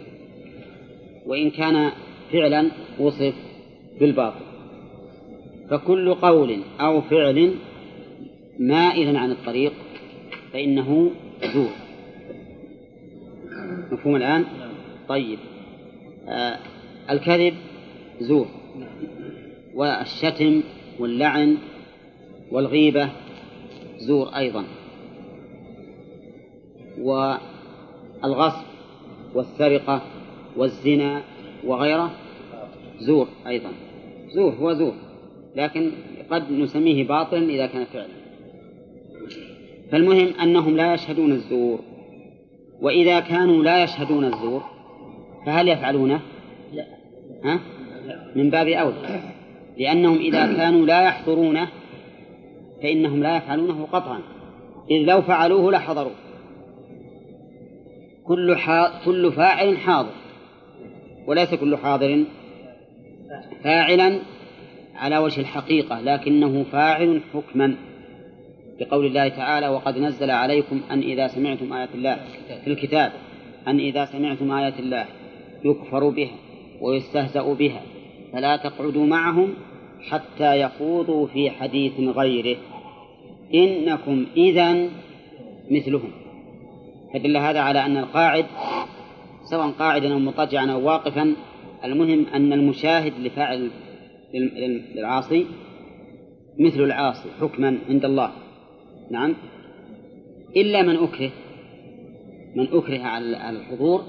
وإن 1.26 1.50
كان 1.50 1.92
فعلا 2.32 2.72
وصف 3.00 3.34
بالباطل. 4.00 4.46
فكل 5.70 6.14
قول 6.14 6.60
أو 6.80 7.02
فعل 7.02 7.56
مائل 8.60 9.18
عن 9.18 9.32
الطريق 9.32 9.74
فإنه 10.54 11.12
زور 11.54 11.70
مفهوم 13.92 14.16
الآن؟ 14.16 14.46
طيب. 15.08 15.40
آه 16.28 16.60
الكذب 17.10 17.54
زور. 18.20 18.48
والشتم 19.76 20.62
واللعن 21.00 21.58
والغيبة 22.52 23.10
زور 23.98 24.28
أيضا. 24.28 24.64
والغصب 26.98 28.66
والسرقة 29.34 30.02
والزنا 30.58 31.22
وغيره 31.64 32.12
زور 33.00 33.28
أيضا. 33.48 33.70
زور 34.36 34.54
هو 34.54 34.74
زور 34.74 34.94
لكن 35.56 35.92
قد 36.32 36.52
نسميه 36.52 37.08
باطلا 37.08 37.50
إذا 37.50 37.66
كان 37.66 37.86
فعلا. 37.86 38.26
فالمهم 39.92 40.34
أنهم 40.42 40.78
لا 40.78 40.94
يشهدون 40.94 41.32
الزور 41.32 41.80
وإذا 42.82 43.20
كانوا 43.20 43.64
لا 43.64 43.84
يشهدون 43.84 44.26
الزور 44.26 44.64
فهل 45.46 45.68
يفعلونه؟ 45.68 46.22
لا. 46.74 46.86
ها؟ 47.44 47.60
من 48.36 48.50
باب 48.50 48.68
أولى 48.68 49.20
لأنهم 49.78 50.18
إذا 50.18 50.46
كانوا 50.58 50.86
لا 50.86 51.06
يحضرونه 51.06 51.68
فإنهم 52.84 53.24
لا 53.24 53.38
يفعلونه 53.38 53.86
قطعا. 53.92 54.20
إذ 54.92 54.98
لو 54.98 55.22
فعلوه 55.22 55.72
لحضروا. 55.72 56.12
كل 58.24 58.58
حا... 58.58 59.06
كل 59.06 59.32
فاعل 59.32 59.78
حاضر. 59.78 60.25
وليس 61.28 61.54
كل 61.54 61.78
حاضر 61.78 62.24
فاعلا 63.64 64.20
على 64.96 65.18
وجه 65.18 65.42
الحقيقة 65.42 66.02
لكنه 66.02 66.64
فاعل 66.72 67.22
حكما 67.34 67.76
بقول 68.80 69.06
الله 69.06 69.28
تعالى 69.28 69.68
وقد 69.68 69.98
نزل 69.98 70.32
عليكم 70.32 70.82
أن 70.92 71.00
إذا 71.00 71.28
سمعتم 71.28 71.74
آيات 71.74 71.90
الله 71.96 72.20
في 72.64 72.68
الكتاب 72.68 73.12
أن 73.68 73.80
إذا 73.80 74.06
سمعتم 74.06 74.52
آيات 74.52 74.80
الله 74.80 75.06
يكفر 75.66 76.10
بها 76.10 76.36
ويستهزأ 76.82 77.54
بها 77.54 77.82
فلا 78.34 78.58
تقعدوا 78.58 79.06
معهم 79.06 79.54
حتى 80.10 80.62
يخوضوا 80.62 81.28
في 81.28 81.50
حديث 81.50 82.00
غيره. 82.00 82.58
إنكم 83.54 84.26
إذا 84.38 84.90
مثلهم. 85.72 86.12
فدل 87.14 87.38
هذا 87.38 87.60
على 87.60 87.86
أن 87.86 87.98
القاعد 87.98 88.46
سواء 89.46 89.70
قاعدا 89.70 90.14
أو 90.14 90.20
مضطجعا 90.20 90.72
أو 90.72 90.86
واقفا 90.86 91.36
المهم 91.86 92.26
أن 92.34 92.54
المشاهد 92.54 93.14
لفاعل 93.20 93.72
للعاصي 94.96 95.46
مثل 96.60 96.82
العاصي 96.82 97.30
حكما 97.42 97.78
عند 97.90 98.06
الله. 98.06 98.32
نعم؟ 99.12 99.36
إلا 100.56 100.82
من 100.82 100.96
أكره 100.96 101.32
من 102.56 102.68
أكره 102.72 103.00
على 103.00 103.50
الحضور 103.50 104.04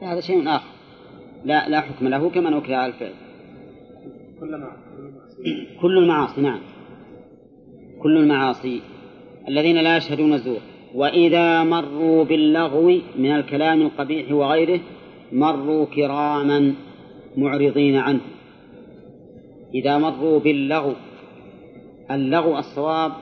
فهذا 0.00 0.20
شيء 0.20 0.48
آخر. 0.48 0.72
لا 1.44 1.68
لا 1.68 1.80
حكم 1.80 2.08
له 2.08 2.30
كمن 2.30 2.54
أكره 2.54 2.76
على 2.76 2.92
الفعل. 2.92 3.12
كل 5.80 5.98
المعاصي 5.98 6.40
نعم. 6.40 6.60
كل 8.02 8.16
المعاصي. 8.16 8.80
الذين 9.48 9.76
لا 9.76 9.96
يشهدون 9.96 10.32
الزور. 10.32 10.60
وإذا 10.94 11.64
مروا 11.64 12.24
باللغو 12.24 13.00
من 13.16 13.32
الكلام 13.32 13.82
القبيح 13.82 14.32
وغيره 14.32 14.80
مروا 15.32 15.84
كراما 15.84 16.74
معرضين 17.36 17.96
عنه. 17.96 18.20
إذا 19.74 19.98
مروا 19.98 20.38
باللغو 20.38 20.92
اللغو 22.10 22.58
الصواب 22.58 23.12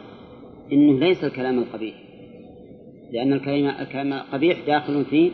إنه 0.73 0.99
ليس 0.99 1.25
الكلام 1.25 1.59
القبيح 1.59 1.95
لأن 3.13 3.33
الكلام 3.33 4.13
القبيح 4.13 4.59
داخل 4.67 5.05
في 5.05 5.31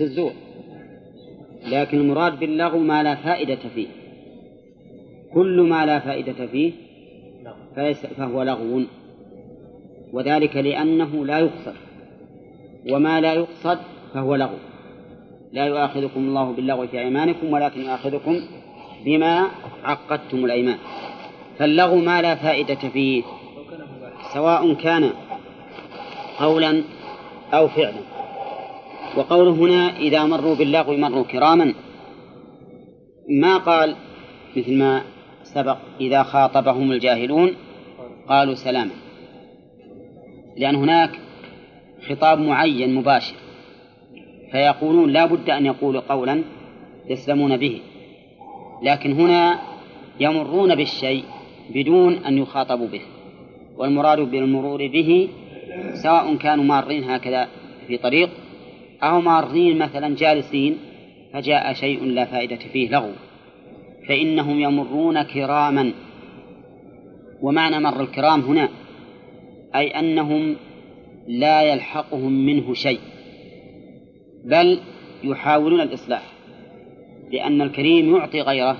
الزور. 0.00 0.32
لكن 1.72 1.98
المراد 1.98 2.38
باللغو 2.38 2.78
ما 2.78 3.02
لا 3.02 3.14
فائدة 3.14 3.58
فيه. 3.74 3.86
كل 5.34 5.60
ما 5.60 5.86
لا 5.86 5.98
فائدة 5.98 6.46
فيه 6.46 6.72
فهو 8.16 8.42
لغو. 8.42 8.82
وذلك 10.14 10.56
لأنه 10.56 11.26
لا 11.26 11.38
يقصد. 11.38 11.74
وما 12.90 13.20
لا 13.20 13.32
يقصد 13.32 13.78
فهو 14.14 14.34
لغو. 14.34 14.58
لا 15.52 15.64
يؤاخذكم 15.64 16.20
الله 16.20 16.52
باللغو 16.52 16.86
في 16.86 17.00
أيمانكم 17.00 17.52
ولكن 17.52 17.80
يؤاخذكم 17.80 18.40
بما 19.04 19.48
عقدتم 19.84 20.44
الأيمان. 20.44 20.78
فاللغو 21.58 21.96
ما 21.96 22.22
لا 22.22 22.34
فائدة 22.34 22.74
فيه 22.74 23.22
سواء 24.34 24.74
كان 24.74 25.10
قولا 26.38 26.82
أو 27.52 27.68
فعلا. 27.68 28.00
وقوله 29.16 29.50
هنا 29.50 29.96
إذا 29.96 30.24
مروا 30.24 30.54
باللغو 30.54 30.96
مروا 30.96 31.24
كراما. 31.24 31.74
ما 33.28 33.56
قال 33.56 33.96
مثل 34.56 34.78
ما 34.78 35.02
سبق 35.42 35.78
إذا 36.00 36.22
خاطبهم 36.22 36.92
الجاهلون 36.92 37.50
قالوا 38.28 38.54
سلاما. 38.54 39.03
لأن 40.56 40.74
هناك 40.74 41.10
خطاب 42.08 42.38
معين 42.38 42.94
مباشر 42.94 43.34
فيقولون 44.52 45.10
لا 45.10 45.26
بد 45.26 45.50
أن 45.50 45.66
يقولوا 45.66 46.00
قولا 46.08 46.42
يسلمون 47.10 47.56
به. 47.56 47.80
لكن 48.82 49.12
هنا 49.12 49.58
يمرون 50.20 50.74
بالشيء 50.74 51.24
بدون 51.74 52.12
أن 52.14 52.38
يخاطبوا 52.38 52.86
به 52.86 53.00
والمراد 53.76 54.20
بالمرور 54.20 54.86
به 54.86 55.28
سواء 56.02 56.36
كانوا 56.36 56.64
مارين 56.64 57.04
هكذا 57.04 57.48
في 57.86 57.96
طريق 57.96 58.30
أو 59.02 59.20
مارين 59.20 59.78
مثلا 59.78 60.16
جالسين 60.16 60.78
فجاء 61.32 61.72
شيء 61.72 62.04
لا 62.04 62.24
فائدة 62.24 62.56
فيه 62.56 62.88
لغو 62.88 63.10
فإنهم 64.08 64.60
يمرون 64.60 65.22
كراما. 65.22 65.92
ومعنى 67.42 67.80
مر 67.80 68.00
الكرام 68.00 68.40
هنا 68.40 68.68
أي 69.76 69.88
أنهم 69.88 70.56
لا 71.28 71.62
يلحقهم 71.62 72.46
منه 72.46 72.74
شيء 72.74 73.00
بل 74.44 74.80
يحاولون 75.24 75.80
الإصلاح 75.80 76.22
لأن 77.32 77.62
الكريم 77.62 78.16
يعطي 78.16 78.40
غيره 78.40 78.76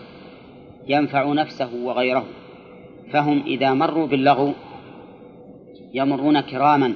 ينفع 0.89 1.33
نفسه 1.33 1.75
وغيره 1.85 2.25
فهم 3.13 3.43
إذا 3.47 3.75
مروا 3.75 4.07
باللغو 4.07 4.53
يمرون 5.95 6.41
كراما 6.41 6.95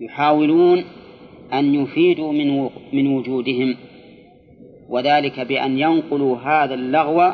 يحاولون 0.00 0.84
أن 1.52 1.74
يفيدوا 1.74 2.32
من 2.32 2.70
من 2.92 3.06
وجودهم 3.06 3.76
وذلك 4.88 5.40
بأن 5.40 5.78
ينقلوا 5.78 6.36
هذا 6.36 6.74
اللغو 6.74 7.32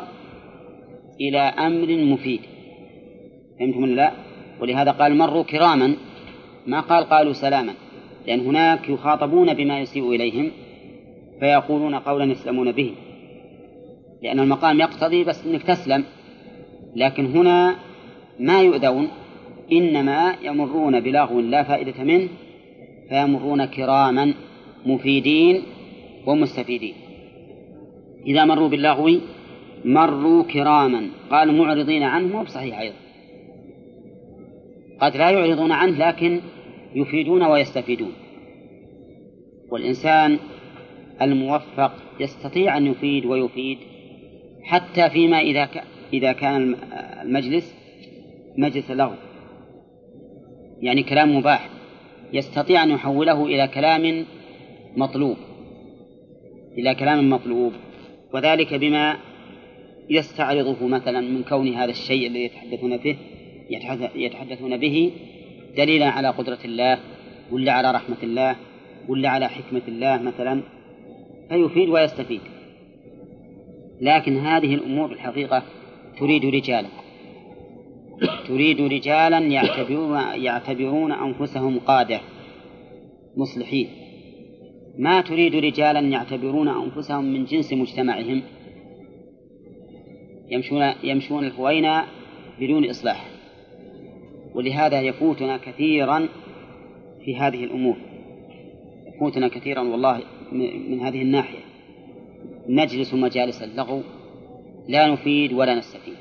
إلى 1.21 1.39
أمر 1.39 1.87
مفيد 1.87 2.39
فهمتم 3.59 3.85
لا؟ 3.85 4.11
ولهذا 4.61 4.91
قال 4.91 5.17
مروا 5.17 5.43
كراما 5.43 5.95
ما 6.67 6.79
قال 6.79 7.03
قالوا 7.03 7.33
سلاما 7.33 7.73
لأن 8.27 8.39
هناك 8.39 8.89
يخاطبون 8.89 9.53
بما 9.53 9.79
يسيء 9.79 10.15
إليهم 10.15 10.51
فيقولون 11.39 11.95
قولا 11.95 12.31
يسلمون 12.31 12.71
به. 12.71 12.93
لأن 14.23 14.39
المقام 14.39 14.79
يقتضي 14.79 15.23
بس 15.23 15.45
أنك 15.45 15.63
تسلم 15.63 16.03
لكن 16.95 17.25
هنا 17.25 17.75
ما 18.39 18.61
يؤذون 18.61 19.07
إنما 19.71 20.35
يمرون 20.43 20.99
بلغو 20.99 21.39
لا 21.39 21.63
فائدة 21.63 22.03
منه 22.03 22.27
فيمرون 23.09 23.65
كراما 23.65 24.33
مفيدين 24.85 25.61
ومستفيدين. 26.25 26.93
إذا 28.27 28.45
مروا 28.45 28.69
باللغو 28.69 29.19
مروا 29.85 30.43
كراما 30.43 31.07
قال 31.31 31.57
معرضين 31.57 32.03
عنه 32.03 32.27
مو 32.27 32.43
بصحيح 32.43 32.79
أيضا. 32.79 33.02
قد 34.99 35.17
لا 35.17 35.29
يعرضون 35.29 35.71
عنه 35.71 36.07
لكن 36.07 36.41
يفيدون 36.95 37.43
ويستفيدون. 37.43 38.13
والإنسان 39.71 40.39
الموفق 41.21 41.91
يستطيع 42.19 42.77
أن 42.77 42.87
يفيد 42.87 43.25
ويفيد 43.25 43.77
حتى 44.63 45.09
فيما 45.09 45.39
إذا 45.39 45.69
إذا 46.13 46.31
كان 46.31 46.75
المجلس 47.21 47.75
مجلس 48.57 48.91
لغو 48.91 49.15
يعني 50.81 51.03
كلام 51.03 51.35
مباح 51.37 51.69
يستطيع 52.33 52.83
أن 52.83 52.89
يحوله 52.89 53.45
إلى 53.45 53.67
كلام 53.67 54.25
مطلوب 54.97 55.37
إلى 56.77 56.95
كلام 56.95 57.29
مطلوب 57.29 57.73
وذلك 58.33 58.73
بما 58.73 59.17
يستعرضه 60.09 60.87
مثلا 60.87 61.21
من 61.21 61.43
كون 61.43 61.67
هذا 61.67 61.91
الشيء 61.91 62.27
الذي 62.27 62.43
يتحدثون 62.43 62.97
فيه 62.97 63.15
يتحدثون 64.15 64.77
به 64.77 65.11
دليلا 65.77 66.09
على 66.09 66.29
قدرة 66.29 66.59
الله 66.65 66.99
ولا 67.51 67.71
على 67.71 67.91
رحمة 67.91 68.17
الله 68.23 68.55
ولا 69.09 69.29
على 69.29 69.49
حكمة 69.49 69.81
الله 69.87 70.21
مثلا 70.21 70.61
فيفيد 71.49 71.89
ويستفيد. 71.89 72.41
لكن 74.01 74.37
هذه 74.37 74.75
الأمور 74.75 75.11
الحقيقة 75.11 75.63
تريد 76.19 76.45
رجالا. 76.45 76.87
تريد 78.47 78.81
رجالا 78.81 79.39
يعتبرون 79.39 80.17
يعتبرون 80.35 81.11
أنفسهم 81.11 81.79
قادة 81.79 82.21
مصلحين. 83.37 83.87
ما 84.97 85.21
تريد 85.21 85.55
رجالا 85.55 85.99
يعتبرون 85.99 86.67
أنفسهم 86.67 87.25
من 87.25 87.45
جنس 87.45 87.73
مجتمعهم؟ 87.73 88.41
يمشون 90.49 90.93
يمشون 91.03 91.45
الهوينة 91.45 92.03
بدون 92.59 92.89
إصلاح. 92.89 93.32
ولهذا 94.53 95.01
يفوتنا 95.01 95.57
كثيرا 95.57 96.27
في 97.25 97.37
هذه 97.37 97.63
الأمور. 97.63 97.95
يفوتنا 99.07 99.47
كثيرا 99.47 99.81
والله 99.81 100.21
من 100.51 100.99
هذه 100.99 101.21
الناحية. 101.21 101.59
نجلس 102.67 103.13
مجالس 103.13 103.61
اللغو 103.61 104.01
لا 104.87 105.07
نفيد 105.07 105.53
ولا 105.53 105.75
نستفيد. 105.75 106.17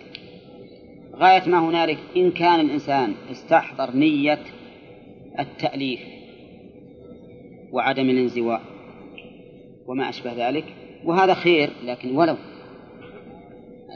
غاية 1.17 1.49
ما 1.49 1.59
هنالك 1.59 1.99
إن 2.17 2.31
كان 2.31 2.61
الإنسان 2.61 3.15
استحضر 3.31 3.97
نية 3.97 4.43
التأليف 5.39 6.01
وعدم 7.73 8.11
الانزواء 8.11 8.61
وما 9.87 10.09
أشبه 10.09 10.49
ذلك 10.49 10.65
وهذا 11.05 11.35
خير 11.35 11.71
لكن 11.85 12.17
ولو. 12.17 12.37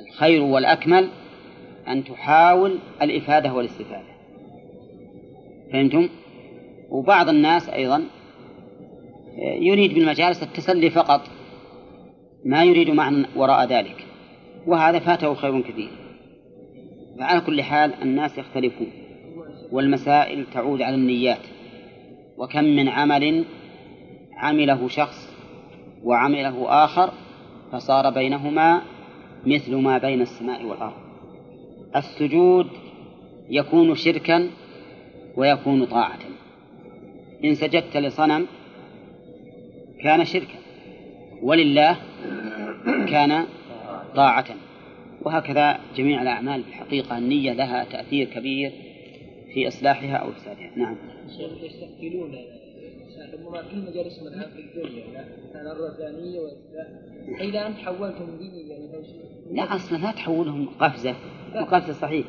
الخير 0.09 0.43
والأكمل 0.43 1.09
أن 1.89 2.05
تحاول 2.05 2.79
الإفادة 3.03 3.55
والاستفادة. 3.55 4.16
فهمتم؟ 5.73 6.09
وبعض 6.91 7.29
الناس 7.29 7.69
أيضا 7.69 8.05
يريد 9.61 9.95
بالمجالس 9.95 10.43
التسلي 10.43 10.91
فقط 10.91 11.21
ما 12.45 12.65
يريد 12.65 12.91
معنى 12.91 13.27
وراء 13.37 13.67
ذلك 13.67 14.07
وهذا 14.67 14.99
فاته 14.99 15.35
خير 15.35 15.61
كثير 15.61 15.91
فعلى 17.19 17.41
كل 17.41 17.63
حال 17.63 18.03
الناس 18.03 18.39
يختلفون 18.39 18.87
والمسائل 19.73 20.47
تعود 20.53 20.83
على 20.83 20.95
النيات 20.95 21.47
وكم 22.39 22.65
من 22.65 22.89
عمل 22.89 23.45
عمله 24.37 24.89
شخص 24.89 25.29
وعمله 26.05 26.85
آخر 26.85 27.11
فصار 27.73 28.11
بينهما 28.11 28.83
مثل 29.47 29.77
ما 29.77 29.99
بين 29.99 30.21
السماء 30.21 30.65
والأرض 30.65 31.07
السجود 31.97 32.67
يكون 33.51 33.95
شركا 33.95 34.51
ويكون 35.37 35.85
طاعة. 35.85 36.19
إن 37.45 37.55
سجدت 37.55 37.97
لصنم 37.97 38.47
كان 40.03 40.25
شركا 40.25 40.59
ولله 41.43 41.97
كان 42.87 43.47
طاعة. 44.15 44.47
وهكذا 45.23 45.81
جميع 45.97 46.23
الأعمال 46.23 46.63
في 46.63 46.69
الحقيقة 46.69 47.19
النية 47.19 47.53
لها 47.53 47.85
تأثير 47.85 48.27
كبير 48.27 48.73
في 49.55 49.69
إصلاحها 49.69 50.17
أو 50.17 50.31
إفسادها. 50.31 50.71
نعم. 50.77 50.97
ربما 53.35 53.63
كل 53.63 53.79
مجالسهم 53.79 54.27
الآن 54.27 54.51
في 54.51 54.61
الدنيا 54.61 55.05
كان 55.53 55.67
الرزانية 55.67 56.41
ديني 58.39 58.69
يعني 58.69 58.89
لا 59.51 59.75
أصلا 59.75 59.99
لا 59.99 60.13
تحولهم 60.13 60.69
قفزة. 60.81 61.15
وقفزة 61.55 61.93
صحيح. 61.93 62.27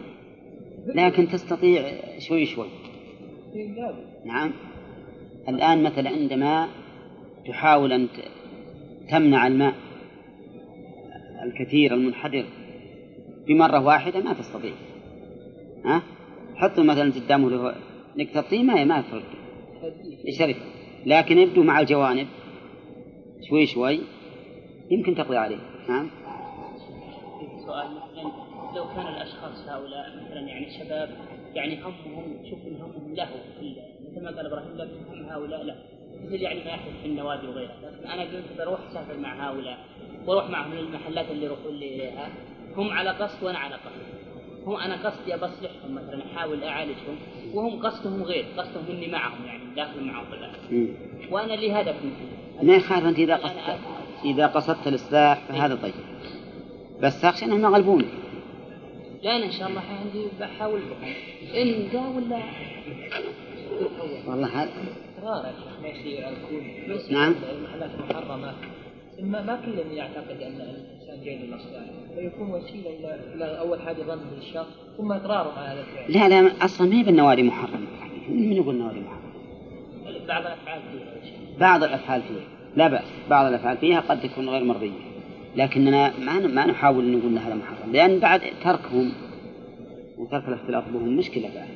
لكن 0.86 1.28
تستطيع 1.28 1.91
شوي 2.20 2.45
شوي. 2.45 2.68
نعم. 4.26 4.51
الآن 5.49 5.84
مثلا 5.84 6.10
عندما 6.10 6.68
تحاول 7.47 7.91
أن 7.93 8.08
تمنع 9.12 9.47
الماء 9.47 9.74
الكثير 11.43 11.93
المنحدر 11.93 12.45
بمرة 13.47 13.80
واحدة 13.80 14.20
ما 14.20 14.34
تستطيع. 14.34 14.74
ها؟ 15.86 16.01
حطوا 16.55 16.84
مثلا 16.84 17.12
قدامه 17.12 17.76
نقطة 18.18 18.41
طين 18.41 18.66
ما 18.66 18.99
يفرق. 18.99 19.24
يشرف 20.26 20.58
لكن 21.05 21.38
يبدو 21.38 21.64
مع 21.64 21.80
الجوانب 21.80 22.28
شوي 23.49 23.66
شوي 23.66 23.99
يمكن 24.91 25.16
تقضي 25.16 25.38
عليه. 25.38 25.58
نعم. 25.89 26.10
سؤال 27.66 27.88
مثلا 27.88 28.32
لو 28.76 28.86
كان 28.95 29.08
الأشخاص 29.08 29.68
هؤلاء 29.68 30.05
مثلا 30.16 30.39
يعني 30.39 30.70
شباب 30.80 31.10
يعني 31.58 31.78
همهم 31.84 32.45
شوف 32.49 32.60
همهم 32.60 33.16
له 33.16 33.30
مثل 34.12 34.24
ما 34.24 34.32
قال 34.32 34.45
إبراهيم 34.45 34.78
لكن 34.78 34.97
هم 35.12 35.30
هؤلاء 35.30 35.64
له 35.64 35.76
مثل 36.24 36.41
يعني 36.41 36.60
ما 36.60 36.70
يحدث 36.70 37.01
في 37.01 37.08
النوادي 37.08 37.47
وغيرها. 37.47 37.76
لكن 37.84 38.10
أنا 38.10 38.22
قلت 38.22 38.45
بروح 38.58 38.80
أسافر 38.91 39.18
مع 39.18 39.49
هؤلاء 39.49 39.78
وأروح 40.26 40.49
معهم 40.49 40.74
للمحلات 40.74 41.26
اللي 41.32 41.45
يروحون 41.45 41.74
لي 41.76 41.95
إليها. 41.95 42.30
هم 42.76 42.89
على 42.89 43.10
قصد 43.10 43.43
وأنا 43.43 43.58
على 43.58 43.76
قصد. 43.76 44.01
هم 44.66 44.76
أنا 44.76 44.95
قصدي 44.95 45.36
بصلحهم 45.36 45.95
مثلا 45.95 46.24
أحاول 46.26 46.64
أعالجهم. 46.64 47.18
وهم 47.53 47.80
قصدهم 47.80 48.24
غير 48.24 48.45
قصدهم 48.58 48.86
إني 48.89 49.08
معهم 49.08 49.45
يعني 49.45 49.76
داخل 49.76 50.03
معهم 50.03 50.26
في 50.70 50.88
وأنا 51.32 51.53
لي 51.53 51.72
هدف 51.72 51.95
ما 52.64 52.74
يخالف 52.74 53.05
أنت 53.05 53.20
إذا 53.20 53.36
قصدت 53.36 53.80
إذا 54.26 54.47
قصدت 54.47 54.88
الإصلاح 54.88 55.39
فهذا 55.47 55.76
طيب 55.76 55.93
بس 57.01 57.26
اخشى 57.26 57.45
انهم 57.45 57.62
يغلبونك 57.62 58.08
لا 59.24 59.36
أنا 59.36 59.45
إن 59.45 59.51
شاء 59.51 59.70
الله 59.70 59.82
عندي 59.82 60.26
بحاول 60.39 60.82
إن 61.55 61.88
ذا 61.93 61.99
ولا 61.99 62.39
والله 64.28 64.47
هذا 64.47 64.70
اصرار 65.18 65.45
يا 65.45 65.51
شيخ 65.51 65.82
ما 65.82 65.88
يصير 65.88 66.30
الكون 66.30 67.11
نعم. 67.11 67.36
المحلات 67.51 67.89
المحرمة. 67.99 68.53
ما 69.20 69.41
ما 69.41 69.59
كل 69.65 69.95
يعتقد 69.95 70.41
أن 70.41 70.61
الإنسان 70.61 71.24
جاي 71.26 71.38
للأصلاح. 71.38 71.84
فيكون 72.15 72.49
وسيلة 72.49 72.89
إلى 73.36 73.59
أول 73.59 73.82
حاجة 73.82 74.03
ظن 74.03 74.20
بالشر 74.36 74.65
ثم 74.97 75.11
اقراره 75.11 75.53
على 75.57 75.68
هذا 75.68 75.82
الفعل. 75.82 76.32
لا 76.32 76.41
لا 76.41 76.65
أصلا 76.65 76.88
ما 76.88 76.95
هي 76.95 77.03
بالنوادي 77.03 77.43
محرمة. 77.43 77.88
من 78.30 78.53
يقول 78.53 78.76
النوادي 78.76 78.99
محرمة؟ 78.99 79.28
بعض 80.28 80.45
الأفعال 80.45 80.82
فيها 80.91 81.57
بعض 81.59 81.84
الأفعال 81.84 82.22
فيها. 82.22 82.47
لا 82.76 82.88
بأس 82.88 83.05
بعض 83.30 83.45
الأفعال 83.45 83.78
فيها 83.78 83.99
قد 83.99 84.22
تكون 84.22 84.49
غير 84.49 84.63
مرضية. 84.63 85.07
لكننا 85.58 86.20
ما 86.20 86.39
ما 86.39 86.66
نحاول 86.66 87.18
نقول 87.18 87.38
هذا 87.38 87.55
محرم 87.55 87.91
لأن 87.91 88.20
بعد 88.20 88.41
تركهم 88.64 89.12
وترك 90.18 90.47
الاختلاط 90.47 90.84
بهم 90.84 91.18
مشكلة 91.18 91.49
بعد. 91.55 91.68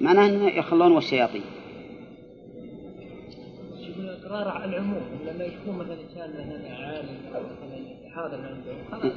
معناه 0.00 0.26
إنه 0.26 0.48
يخلون 0.48 0.92
والشياطين 0.92 1.42
الاقرار 3.98 4.48
على 4.48 4.64
العموم 4.64 5.02
لما 5.26 5.44
يكون 5.44 5.78
مثلا 5.78 6.00
إنسان 6.00 6.30
مثلا 6.30 6.74
عالم 6.76 7.08
أو 7.34 7.40
مثلا 7.40 8.10
حاضر 8.14 8.36
عنده 8.36 8.72
خلاص 8.90 9.12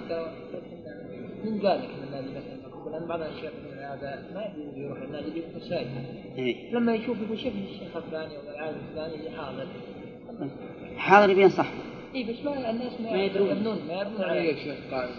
من 1.46 1.62
قال 1.62 1.80
لك 1.80 1.90
ان 1.90 2.04
النادي 2.08 2.30
مثلا 2.30 2.62
لأن 2.92 3.08
بعض 3.08 3.22
الأشياء 3.22 3.54
هذا 3.78 4.24
ما 4.36 4.46
يروح 4.76 5.02
النادي 5.02 5.30
يجيب 5.30 5.44
شاي 5.70 5.86
إيه. 6.38 6.74
لما 6.74 6.96
يشوف 6.96 7.18
يقول 7.22 7.40
شوف 7.40 7.54
الشيخ 7.56 7.96
الفلاني 7.96 8.38
أو 8.38 8.42
العالم 8.56 8.78
الفلاني 8.90 9.16
اللي 9.16 9.30
حاضر. 9.38 9.68
حاضر 10.98 11.30
يبين 11.30 11.50
صح 11.50 11.68
اي 12.16 12.24
بس 12.24 12.46
ما 12.46 12.70
الناس 12.70 13.02
ما 13.02 13.24
يدرون. 13.24 13.48
ما 13.88 14.02
يبنون 14.02 14.24
عليه 14.24 14.42
يا 14.42 14.56
شيخ 14.56 14.76
قائم 14.92 15.10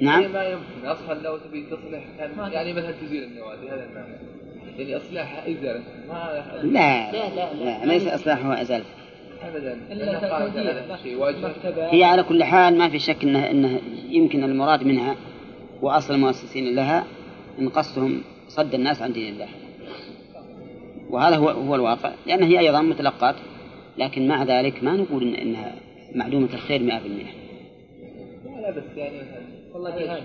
نعم. 0.00 0.22
يعني 0.22 0.32
ما 0.32 0.44
يمكن. 0.44 0.86
أصلا 0.86 1.14
لو 1.22 1.36
تبي 1.36 1.66
تصلح 1.70 2.04
يعني 2.52 2.72
مثلا 2.72 2.92
تزيل 2.92 3.22
النوادي 3.22 3.68
هذا 3.68 3.84
المعنى 3.84 4.14
يعني 4.78 4.96
اصلاحها 4.96 5.50
ازاله 5.50 5.82
ما 6.08 6.44
لا 6.62 7.12
لا 7.12 7.34
لا, 7.34 7.54
لا, 7.64 7.86
ليس 7.86 8.06
اصلاحها 8.06 8.62
ازالته 8.62 8.88
ابدا. 9.42 9.78
هي 11.92 12.04
على 12.04 12.22
كل 12.22 12.44
حال 12.44 12.78
ما 12.78 12.88
في 12.88 12.98
شك 12.98 13.22
انه 13.22 13.50
انه 13.50 13.80
يمكن 14.08 14.44
المراد 14.44 14.82
منها 14.82 15.16
وأصل 15.82 16.14
المؤسسين 16.14 16.74
لها 16.74 17.04
إن 17.58 17.68
قصدهم 17.68 18.22
صد 18.48 18.74
الناس 18.74 19.02
عن 19.02 19.12
دين 19.12 19.32
الله. 19.32 19.48
وهذا 21.10 21.36
هو 21.36 21.48
هو 21.48 21.74
الواقع. 21.74 22.12
لأن 22.26 22.42
هي 22.42 22.58
أيضا 22.58 22.82
متلقات. 22.82 23.34
لكن 23.98 24.28
مع 24.28 24.42
ذلك 24.42 24.84
ما 24.84 24.92
نقول 24.92 25.22
إن 25.22 25.34
إنها 25.34 25.74
معلومة 26.14 26.48
الخير 26.54 26.80
100% 26.80 26.82
لا 26.82 28.60
لا 28.60 28.70
بس 28.70 28.96
يعني 28.96 29.20
والله 29.74 29.90
جهاد 29.90 30.22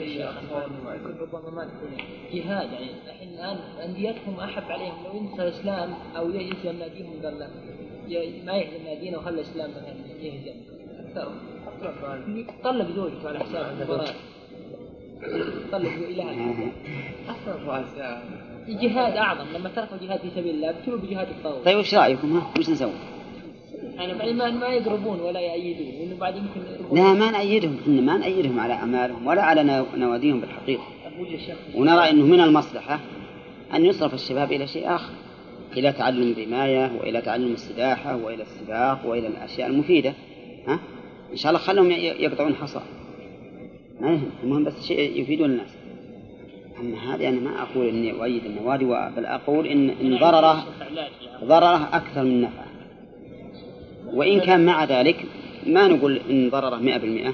ربما 1.21 1.49
ما 1.49 1.63
تكون 1.63 1.97
جهاد 2.34 2.71
يعني 2.71 2.88
الحين 3.07 3.30
الآن 3.30 3.57
أنديتهم 3.84 4.39
أحب 4.39 4.71
عليهم. 4.71 4.93
لو 5.05 5.19
ينسى 5.19 5.43
الإسلام 5.43 5.93
أو 6.17 6.30
يهزم 6.30 6.80
ناديهم 6.80 7.13
قال 7.24 7.39
له 7.39 7.49
ما 8.45 8.57
يهزم 8.57 8.84
نادينا 8.86 9.17
وخلى 9.17 9.36
الإسلام 9.36 9.69
مثلا 9.71 10.21
يهزم 10.21 10.53
طلق 12.63 12.95
زوجته 12.95 13.28
على 13.30 13.39
حساب 13.39 13.76
المباراه 13.78 14.13
طلق 15.71 15.91
إلى 16.09 16.21
هذا. 16.21 16.71
أصلا 17.30 17.86
جهاد 18.67 19.17
أعظم. 19.17 19.45
لما 19.53 19.69
تركوا 19.69 19.97
جهاد 19.97 20.19
في 20.19 20.30
سبيل 20.36 20.55
الله 20.55 20.69
ابتلوا 20.69 20.99
بجهاد 20.99 21.28
الطاغوت. 21.28 21.65
طيب 21.65 21.78
وش 21.78 21.95
رأيكم؟ 21.95 22.38
ها 22.38 22.51
وش 22.59 22.69
نسوي؟ 22.69 22.91
يعني 23.98 24.34
ما 24.34 24.68
يقربون 24.68 25.20
ولا 25.20 25.39
يأيدون 25.39 25.88
لأنه 26.00 26.16
بعد 26.20 26.36
يمكن 26.36 26.62
لا 26.96 27.14
ما 27.14 27.32
نأيدهم 27.32 27.78
إحنا 27.82 28.02
ما 28.02 28.18
نأيدهم 28.18 28.60
على 28.60 28.74
أعمالهم 28.74 29.28
ولا 29.28 29.41
على 29.41 29.86
نواديهم 29.98 30.41
بالحقيقة. 30.41 30.84
ونرى 31.76 32.10
أنه 32.10 32.26
من 32.26 32.39
المصلحة 32.39 33.00
أن 33.74 33.86
يصرف 33.86 34.14
الشباب 34.14 34.52
إلى 34.52 34.68
شيء 34.68 34.96
آخر 34.96 35.14
إلى 35.78 35.91
تعلم 35.91 36.32
الرماية 36.32 36.91
وإلى 37.00 37.22
تعلم 37.22 37.52
السباحة 37.54 38.16
وإلى 38.16 38.44
السباق 38.44 39.06
وإلى 39.06 39.28
الأشياء 39.28 39.68
المفيدة. 39.68 40.14
ها؟ 40.68 40.80
إن 41.32 41.38
شاء 41.38 41.50
الله 41.50 41.64
خلهم 41.64 41.91
يقطعون 41.91 42.56
حصى. 42.56 42.82
ما 44.02 44.12
يهم 44.12 44.30
المهم 44.44 44.64
بس 44.64 44.88
شيء 44.88 45.22
يفيدون 45.22 45.50
الناس. 45.50 45.76
أما 46.80 47.16
هذه 47.16 47.30
أنا 47.30 47.39
ما 47.39 47.62
أقول 47.62 47.88
إني 47.88 48.12
أؤيد 48.12 48.46
النوادي 48.46 48.86
بل 48.86 49.26
أقول 49.26 49.68
إن, 49.68 49.89
إن 49.89 50.18
ضرره 50.18 50.64
ضرره 51.44 51.89
أكثر 51.94 52.24
من 52.24 52.41
نفعه 52.41 52.72
وإن 54.06 54.39
كان 54.39 54.66
مع 54.66 54.84
ذلك 54.84 55.26
ما 55.68 55.88
نقول 55.88 56.22
إن 56.30 56.49
ضرره 56.49 56.76
مئة 56.76 56.97
بالمئة. 56.97 57.34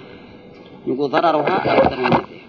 نقول 0.87 1.09
ضررها 1.09 1.57
أكثر 1.57 1.97
من 1.97 2.03
نفعها 2.03 2.39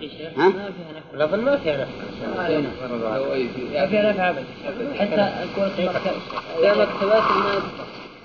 يا 0.00 0.08
شيخ 0.08 0.38
ها؟ 0.38 0.48
ما 0.48 0.52
فيها. 0.52 0.92
نفع 0.96 1.14
الأظن 1.14 1.44
ما 1.44 1.56
فيها 1.56 1.76
نفع. 1.76 1.92
ما 3.72 3.86
فيها 3.86 4.12
نفع 4.12 4.30
ابدا. 4.30 4.44
حتى 4.94 5.46
كرة 5.56 5.78
المكتبات 5.78 6.12
لا 6.62 6.84
مكتبات 6.84 7.22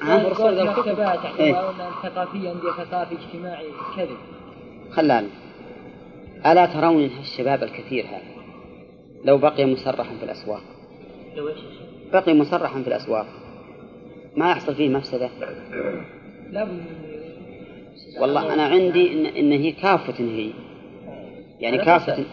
ما 0.01 0.15
ها؟ 0.15 0.23
كرة 0.33 1.39
إيه. 1.39 1.69
انها 1.69 1.91
ثقافية 2.03 2.49
عندي 2.49 2.67
ثقافي 2.77 3.15
اجتماعي 3.15 3.65
كذب. 3.97 4.17
خلال. 4.91 5.27
ألا 6.45 6.65
ترون 6.65 7.03
أن 7.03 7.09
الشباب 7.19 7.63
الكثير 7.63 8.05
هذا؟ 8.05 8.35
لو 9.25 9.37
بقي 9.37 9.65
مسرحا 9.65 10.17
في 10.19 10.25
الأسواق. 10.25 10.61
لو 11.35 11.47
إيش؟ 11.47 11.57
يا 11.57 11.61
شيخ؟ 11.61 12.13
بقي 12.13 12.33
مسرحا 12.33 12.81
في 12.81 12.87
الأسواق. 12.87 13.25
ما 14.35 14.51
يحصل 14.51 14.75
فيه 14.75 14.89
مفسدة. 14.89 15.29
والله 18.19 18.53
أنا 18.53 18.63
عندي 18.63 19.13
إن, 19.13 19.25
إن 19.25 19.51
هي 19.51 19.71
كافة 19.71 20.23
هي. 20.23 20.49
يعني 21.59 21.77
كافة 21.77 22.23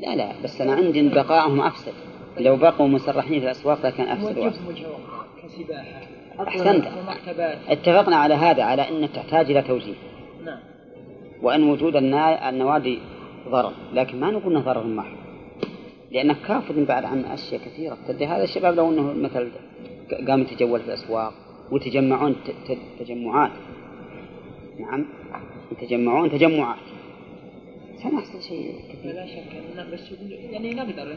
لا 0.00 0.16
لا 0.16 0.32
بس 0.44 0.60
أنا 0.60 0.72
عندي 0.72 1.00
إن 1.00 1.08
بقائهم 1.08 1.60
أفسد. 1.60 1.92
لو 2.38 2.56
بقوا 2.56 2.88
مسرحين 2.88 3.40
في 3.40 3.44
الأسواق 3.44 3.86
لكان 3.86 4.08
أفسد 4.08 4.52
كسباحة. 5.42 6.00
أحسنت. 6.48 6.84
اتفقنا 7.68 8.16
على 8.16 8.34
هذا 8.34 8.62
على 8.62 8.88
أن 8.88 9.12
تحتاج 9.12 9.50
إلى 9.50 9.62
توجيه. 9.62 9.94
نعم. 10.44 10.58
وأن 11.42 11.62
وجود 11.62 11.96
النوادي 11.96 12.98
ضرر. 13.48 13.72
لكن 13.92 14.20
ما 14.20 14.30
نقول 14.30 14.52
إنه 14.52 14.64
ضرر 14.64 14.86
محض. 14.86 15.16
لأنك 16.10 16.36
كافر 16.48 16.84
بعد 16.84 17.04
عن 17.04 17.24
أشياء 17.24 17.60
كثيرة. 17.60 17.96
تدري 18.08 18.26
هذا 18.26 18.44
الشباب 18.44 18.74
لو 18.74 18.90
أنه 18.90 19.12
مثل 19.12 19.50
قام 20.14 20.40
يتجول 20.40 20.80
في 20.80 20.86
الأسواق 20.86 21.32
ويتجمعون 21.70 22.34
ت- 22.46 22.70
ت- 22.72 22.78
تجمعات. 23.04 23.50
نعم. 24.80 25.06
يتجمعون 25.72 26.30
تجمعات. 26.30 26.78
سنحصل 28.02 28.42
شيء 28.42 28.74
كثير. 28.92 29.12
لا 29.14 29.26
شك. 29.26 29.92
بس 29.92 30.00
يعني 30.50 30.74
نقدر. 30.74 31.16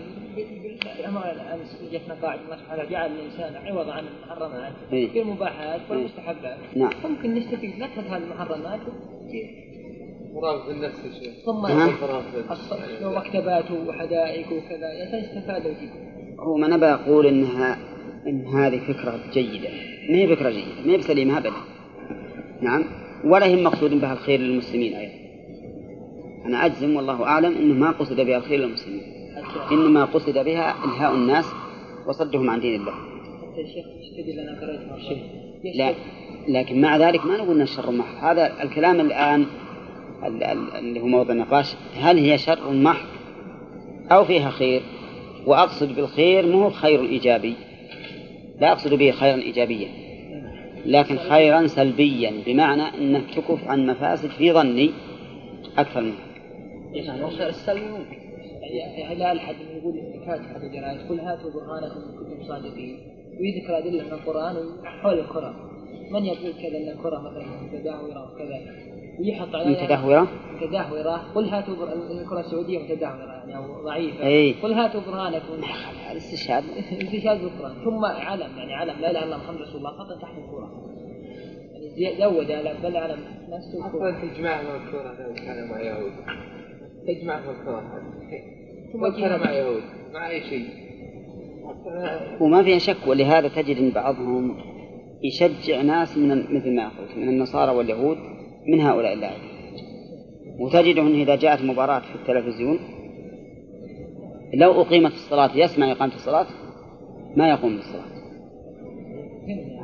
جتنا 1.92 2.14
قاعدة 2.22 2.42
الله 2.42 2.56
سبحانه 2.56 2.74
وتعالى 2.74 2.90
جعل 2.90 3.12
الإنسان 3.12 3.56
عوض 3.68 3.90
عن 3.90 4.04
المحرمات. 4.08 4.74
إيه. 4.94 5.10
في 5.10 5.22
المباحات 5.22 5.82
والمستحبات. 5.90 6.58
نعم. 6.76 6.92
ممكن 7.04 7.36
نستفيد. 7.36 7.76
نترك 7.76 8.06
هذه 8.10 8.24
المحرمات. 8.24 8.80
مراقب 10.34 10.70
النفس 10.72 11.00
يا 11.06 11.12
شيخ. 11.20 11.46
ثم 11.46 11.66
ها؟ 11.66 11.88
الص- 12.50 13.04
ومكتبات 13.04 13.72
وحدائق 13.72 14.48
وكذا. 14.48 14.94
يستفاد 15.20 15.66
وجيه 15.68 16.14
هو 16.40 16.58
ما 16.58 16.68
نبى 16.68 16.86
أقول 16.86 17.26
إنها 17.28 17.78
إن 18.28 18.46
هذه 18.48 18.80
فكرة 18.80 19.20
جيدة. 19.34 19.70
ما 20.10 20.18
هي 20.18 20.36
فكرة 20.36 20.50
جيدة؟ 20.50 20.68
ما 20.86 20.94
هي 20.94 20.98
بسليمة 20.98 21.38
أبدا. 21.38 21.52
نعم. 22.62 22.84
ولا 23.26 23.46
هي 23.46 23.64
مقصود 23.64 23.94
بها 24.02 24.14
الخير 24.14 24.40
للمسلمين 24.40 24.94
أيضا. 24.94 25.14
أنا 26.46 26.66
أجزم 26.66 26.96
والله 26.96 27.24
أعلم 27.24 27.58
أنه 27.58 27.74
ما 27.74 27.92
قصد 27.92 28.22
بها 28.22 28.38
الخير 28.38 28.60
للمسلمين. 28.60 29.02
إنما 29.72 30.06
قصد 30.06 30.34
بها 30.34 30.76
إلهاء 30.86 31.14
الناس 31.16 31.46
وصدهم 32.08 32.50
عن 32.50 32.60
دين 32.60 32.82
الله. 32.82 32.94
لا. 35.76 35.94
لكن 36.48 36.82
مع 36.82 36.98
ذلك 36.98 37.26
ما 37.26 37.38
نقول 37.38 37.56
أن 37.56 37.62
الشر 37.62 37.92
محض. 37.92 38.24
هذا 38.26 38.64
الكلام 38.64 39.00
الآن 39.00 39.46
ال- 40.26 40.44
ال- 40.44 40.76
اللي 40.76 41.02
هو 41.02 41.08
موضوع 41.08 41.34
النقاش 41.36 41.76
هل 41.96 42.18
هي 42.18 42.38
شر 42.38 42.74
محض 42.74 43.06
أو 44.12 44.26
فيها 44.26 44.50
خير؟ 44.50 44.82
وأقصد 45.46 45.96
بالخير 45.96 46.48
مو 46.48 46.70
خير 46.70 47.02
إيجابي. 47.02 47.54
لا 48.62 48.72
أقصد 48.72 48.94
به 48.94 49.12
خيرا 49.12 49.36
إيجابيا 49.36 49.88
لكن 50.86 51.18
خيرا 51.18 51.68
سلبيا 51.68 52.34
بمعنى 52.46 52.82
أنك 52.82 53.36
تكف 53.36 53.68
عن 53.68 53.88
مفاسد 53.88 54.30
في 54.30 54.52
ظني 54.52 54.92
أكثر 55.78 56.02
منها 56.02 57.28
الخير 57.28 57.50
السلبي 57.50 57.88
ممكن 57.88 58.24
يعني 58.62 59.16
لا 59.16 59.38
أحد 59.38 59.56
يقول 59.78 59.94
فاتح 60.26 60.56
هذه 60.56 60.64
الجرائد 60.64 61.10
قل 61.10 61.20
هاتوا 61.20 61.52
برهانكم 61.52 62.00
ان 62.00 62.18
كنتم 62.18 62.48
صادقين. 62.48 62.98
ويذكر 63.40 63.78
أدلة 63.78 64.04
من 64.04 64.12
القرآن 64.12 64.56
حول 64.84 65.20
الكره 65.20 65.56
من 66.12 66.26
يقول 66.26 66.54
كذا 66.54 66.78
إن 66.78 66.90
الكره 66.90 67.20
مثلا 67.20 67.46
متدهوره 67.62 68.34
وكذا 68.34 68.60
ويحط 69.20 69.56
عليها 69.56 69.84
متدهورة؟ 69.84 70.28
متدهورة. 70.56 71.18
قل 71.36 71.50
هاتوا 71.50 71.76
بر... 71.76 71.94
الكرة 72.22 72.40
السعودية 72.40 72.80
متدهورة 72.80 73.32
يعني 73.32 73.58
أو 73.58 73.84
ضعيفة. 73.84 74.26
أي. 74.26 74.54
قل 74.64 74.74
هاتوا 74.74 75.02
برهانكم. 75.02 75.64
هذا 76.08 76.18
استشهاد 76.18 76.64
انتشاد 77.02 77.42
بالقران 77.42 77.74
ثم 77.84 78.06
علم 78.06 78.58
يعني 78.58 78.74
علم 78.74 79.00
لا 79.02 79.12
اله 79.12 79.24
الا 79.24 79.24
الله 79.24 79.38
محمد 79.38 79.62
رسول 79.62 79.78
الله 79.78 79.90
حط 79.90 80.22
تحت 80.22 80.34
الكره 80.38 80.72
يعني 81.98 82.18
زود 82.18 82.52
علم 82.52 82.78
بل 82.84 82.98
علم 82.98 83.20
نفس 83.50 83.76
الكره 83.76 84.10
أصلا 84.10 84.30
تجمعها 84.34 84.62
مذكورة 84.62 85.10
هذا 85.10 85.34
كان 85.36 85.70
مع 85.70 85.82
يهود. 85.82 86.12
تجمع 87.08 87.40
مذكورة 87.40 87.84
ثم 88.94 89.10
ثم 89.10 89.22
كان 89.22 89.40
مع 89.40 89.52
يهود 89.52 89.84
مع 90.14 90.30
أي 90.30 90.42
شيء. 90.42 90.68
وما 92.42 92.64
فيها 92.64 92.78
شك 92.78 93.08
ولهذا 93.08 93.48
تجد 93.48 93.78
إن 93.78 93.90
بعضهم 93.90 94.56
يشجع 95.24 95.82
ناس 95.82 96.18
من 96.18 96.56
مثل 96.56 96.76
ما 96.76 96.88
قلت 96.88 97.18
من 97.18 97.30
النصارى 97.30 97.72
واليهود 97.72 98.18
من 98.68 98.82
هؤلاء 98.82 99.14
اللاعبين 99.14 99.54
وتجدهم 100.60 101.14
إذا 101.14 101.36
جاءت 101.36 101.62
مباراة 101.62 102.00
في 102.00 102.16
التلفزيون 102.16 102.80
لو 104.54 104.82
أقيمت 104.82 105.12
الصلاة 105.12 105.50
يسمع 105.56 105.92
إقامة 105.92 106.14
الصلاة 106.16 106.46
ما 107.36 107.50
يقوم 107.50 107.76
بالصلاة. 107.76 108.14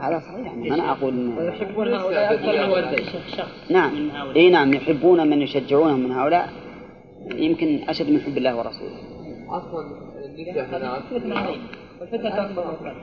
هذا 0.02 0.20
صحيح 0.20 0.54
يعني 0.54 0.74
أنا 0.74 0.92
أقول 0.92 1.14
إن... 1.14 1.38
ويحبون 1.38 1.88
هؤلاء 1.88 2.34
هؤلاء 2.34 2.96
شخص 3.38 3.72
نعم. 3.72 4.10
إي 4.36 4.50
نعم 4.50 4.74
يحبون 4.74 5.30
من 5.30 5.42
يشجعونهم 5.42 6.00
من 6.00 6.12
هؤلاء. 6.12 6.50
يمكن 7.36 7.80
أشد 7.90 8.10
من 8.10 8.22
حب 8.22 8.38
الله 8.38 8.58
ورسوله. 8.58 8.98
أصلا 9.50 9.86
النساء 10.40 11.58
والفتنة 12.02 12.46
أكبر 12.46 12.94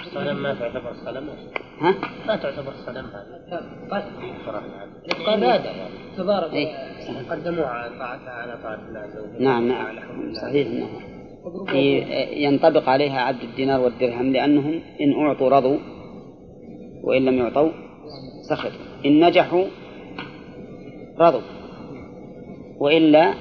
من 0.00 0.06
القتل 0.06 0.14
صنم 0.14 0.42
ما 0.42 0.54
تعتبر 0.54 0.92
صنم 1.04 1.28
ها؟ 1.80 1.94
ما 2.26 2.36
تعتبر 2.36 2.72
صنم 2.86 3.06
نعم 3.50 3.62
عبادة 5.28 5.70
يعني 5.70 5.90
تضارب 6.16 6.50
قدموها 7.30 7.66
على 7.68 7.98
طاعتها 7.98 8.30
على 8.30 8.58
طاعة 8.62 8.88
الله 8.88 9.00
عز 9.00 9.16
وجل. 9.18 9.44
نعم 9.44 9.68
نعم. 9.68 10.32
صحيح. 10.34 10.68
ي- 11.74 12.42
ينطبق 12.44 12.88
عليها 12.88 13.20
عبد 13.20 13.42
الدينار 13.42 13.80
والدرهم 13.80 14.32
لأنهم 14.32 14.80
إن 15.00 15.12
أعطوا 15.26 15.48
رضوا 15.50 15.78
وإن 17.04 17.24
لم 17.24 17.34
يعطوا 17.38 17.70
سخطوا 18.50 18.80
إن 19.06 19.24
نجحوا 19.26 19.64
رضوا 21.18 21.40
وإلا 22.78 23.34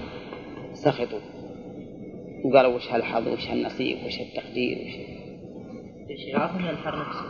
سخطوا. 0.73 1.19
وقالوا 2.45 2.75
وش 2.75 2.91
هالحظ 2.91 3.27
وش 3.27 3.49
هالنصيب 3.49 3.97
وش 4.05 4.19
التقدير 4.19 4.77
وش 4.77 5.18
يعرفون 6.09 6.61
ينحر 6.61 6.99
نفسه 6.99 7.25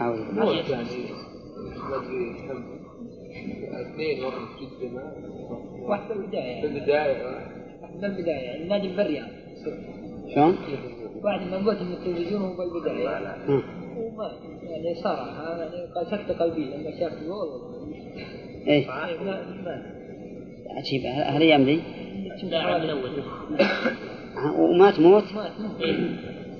أعوذ 0.00 0.26
بالله. 0.26 0.44
موت 0.44 0.68
يعني 0.70 0.84
ما 1.90 1.96
أدري 1.96 2.48
كم 2.48 2.64
أثنين 3.80 4.24
ورا 4.24 4.38
جدة 4.60 4.88
ما 4.88 5.12
واحد 5.88 6.08
بالبداية 6.08 6.60
في 6.60 6.66
يعني. 6.66 6.78
البداية 6.78 7.26
واحد 7.82 8.00
بالبداية 8.00 8.34
يعني. 8.34 8.62
النادي 8.62 8.86
البريان 8.86 9.28
شلون؟ 10.34 10.56
بعد 11.24 11.40
ما 11.50 11.56
قلت 11.56 11.82
من 11.82 11.92
التلفزيون 11.92 12.42
هو 12.42 12.56
بالبداية. 12.56 13.08
ها. 13.08 13.62
وما 13.96 14.32
يعني 14.62 14.94
صار 14.94 15.16
يعني 15.60 15.92
قال 15.94 16.06
سكتة 16.06 16.34
قلبية. 16.38 16.76
لما 16.76 16.90
شاف 17.00 17.12
الجول 17.22 17.48
إيه. 18.66 18.86
ما 18.86 19.06
ما 19.64 19.82
عجيب. 20.70 21.02
هل- 21.06 21.64
ذي 21.64 21.82
اللاعب 22.42 22.82
الأول. 22.82 23.10
ها، 24.36 24.50
وما 24.58 24.90
تموت 24.90 25.24
مات 25.34 25.52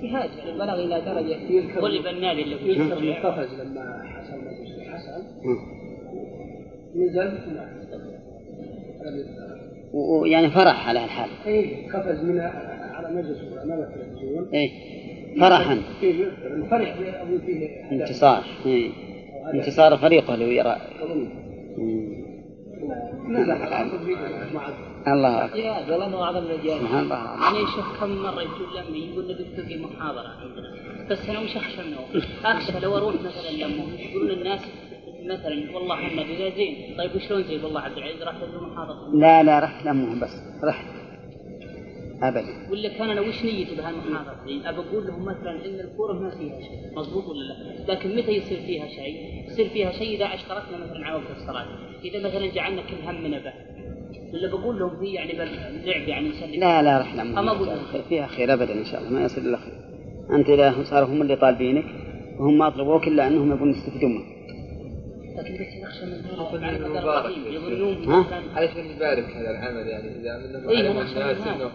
اجتهاد 0.05 0.29
يعني 0.37 0.59
بلغ 0.59 0.83
إلى 0.85 1.01
درجة 1.01 1.79
غلب 1.79 2.07
النادي 2.07 2.41
اللي 2.43 2.69
يذكر 2.69 3.27
قفز 3.29 3.61
لما 3.61 4.03
حصل 4.05 4.37
مجلس 4.37 4.79
حسن. 4.89 5.23
نزل 6.95 7.39
و- 9.93 10.19
ويعني 10.21 10.49
فرح 10.49 10.89
على 10.89 10.99
هالحال 10.99 11.29
اي 11.47 11.87
قفز 11.93 12.23
من 12.23 12.39
على 12.39 13.15
مجلس 13.15 13.39
امام 13.63 13.79
التلفزيون 13.79 14.47
إيه 14.53 14.69
فرحا. 15.39 15.81
فيه 16.01 16.13
يذكر. 16.25 16.67
فرح 16.71 16.99
بأبو 16.99 17.37
فيه 17.45 17.67
انتصار. 17.91 18.43
إيه. 18.65 18.89
انتصار 19.53 19.97
فريقه 19.97 20.35
لو 20.35 20.47
يرى. 20.47 20.77
الله. 25.07 25.45
اجتهاد 25.45 25.89
والله 25.89 26.05
انه 26.07 26.23
اعظم 26.23 26.37
النجاح 26.37 26.79
سبحان 26.79 27.03
الله. 27.03 27.21
العظيم. 27.21 27.55
يعني 27.55 27.67
شوف 27.75 27.99
كم 27.99 28.09
مرة 28.23 28.41
يجون 28.41 28.67
لما 28.75 28.97
يقول 28.97 29.23
نبي 29.23 29.43
تلقي 29.43 29.77
محاضرة 29.77 30.27
عندنا. 30.41 30.69
بس 31.09 31.29
أنا 31.29 31.39
وش 31.39 31.57
أخشى 31.57 31.81
منه؟ 31.83 32.23
أخشى 32.45 32.79
لو 32.79 32.97
أروح 32.97 33.15
مثلا 33.15 33.51
لما 33.51 33.83
يقولون 33.99 34.31
الناس 34.31 34.61
مثلا 35.25 35.75
والله 35.75 35.95
إحنا 35.95 36.23
بقى 36.23 36.51
زين 36.51 36.95
طيب 36.97 37.15
وشلون 37.15 37.43
زين؟ 37.43 37.63
والله 37.63 37.81
عبد 37.81 37.97
العزيز 37.97 38.23
راح 38.23 38.35
تلقي 38.37 38.65
محاضرة. 38.65 39.09
لا 39.13 39.43
لا 39.43 39.59
رحت 39.59 39.85
لأمهم 39.85 40.19
بس 40.19 40.41
رحت. 40.63 40.85
أبدا 42.23 42.71
ولا 42.71 42.89
كان 42.89 43.09
أنا 43.09 43.21
وش 43.21 43.43
نيتي 43.45 43.75
بهالمحاضرة 43.75 44.35
ذي؟ 44.47 44.61
أبى 44.65 44.79
أقول 44.79 45.07
لهم 45.07 45.25
مثلا 45.25 45.51
إن 45.65 45.79
الكورة 45.79 46.13
ما 46.13 46.29
فيها 46.29 46.61
شيء، 46.61 46.97
مضبوط 46.97 47.25
ولا 47.27 47.43
لا؟ 47.43 47.93
لكن 47.93 48.15
متى 48.15 48.31
يصير 48.31 48.57
فيها 48.57 48.87
شيء؟ 48.87 49.45
يصير 49.47 49.69
فيها 49.69 49.91
شيء 49.91 50.15
إذا 50.17 50.25
أشتركنا 50.25 50.77
مثلا 50.77 51.05
على 51.05 51.15
وقت 51.15 51.37
الصلاة، 51.37 51.65
إذا 52.03 52.27
مثلا 52.27 52.47
جعلنا 52.47 52.81
كل 52.81 53.07
همنا 53.07 53.39
به. 53.39 53.53
ولا 54.33 54.47
بقول 54.47 54.79
لهم 54.79 54.99
في 54.99 55.05
يعني 55.05 55.31
اللعب 55.43 56.07
يعني 56.07 56.29
يسلم 56.29 56.59
لا 56.59 56.81
لا 56.81 56.97
رحلة 56.97 57.51
أقول 57.51 57.67
خير. 57.91 58.01
فيها 58.01 58.27
خير 58.27 58.53
أبدا 58.53 58.73
إن 58.73 58.85
شاء 58.85 58.99
الله 59.01 59.11
ما 59.11 59.25
يصير 59.25 59.43
إلا 59.43 59.57
خير 59.57 59.73
أنت 60.31 60.49
إذا 60.49 60.83
صاروا 60.83 61.07
هم 61.07 61.21
اللي 61.21 61.35
طالبينك 61.35 61.85
وهم 62.39 62.57
ما 62.57 62.69
طلبوك 62.69 63.07
إلا 63.07 63.27
أنهم 63.27 63.51
يبون 63.51 63.71
يستفيدون 63.71 64.11
منك 64.11 64.35
لكن 65.37 65.53
بس 65.53 65.83
نخشى 65.83 66.05
من 66.05 66.63
هذا 66.63 66.99
على. 66.99 67.23
قريب 67.23 67.47
يظنون 67.47 68.03
ها؟ 68.03 68.19
مثلاً 68.19 68.41
علشان 68.55 68.85
يبارك 68.85 69.25
هذا 69.25 69.49
العمل 69.49 69.87
يعني 69.87 70.07
إذا 70.19 70.37
منهم 70.37 70.69
إيه، 70.69 70.89
من 70.91 70.91
الناس 70.91 71.17
هذا. 71.17 71.55
إنه 71.55 71.71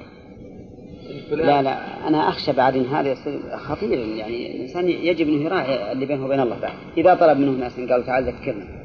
لا 1.30 1.62
لا 1.62 2.08
أنا 2.08 2.28
أخشى 2.28 2.52
بعد 2.52 2.76
أن 2.76 2.84
هذا 2.84 3.12
يصير 3.12 3.40
خطير. 3.56 3.98
يعني 3.98 4.54
الإنسان 4.56 4.88
يجب 4.88 5.28
أنه 5.28 5.44
يراعي 5.44 5.92
اللي 5.92 6.06
بينه 6.06 6.24
وبين 6.24 6.40
الله 6.40 6.60
بعد. 6.60 6.72
إذا 6.98 7.14
طلب 7.14 7.38
منه 7.38 7.50
ناس 7.50 7.80
قالوا 7.80 8.06
تعال 8.06 8.24
ذكرنا. 8.24 8.80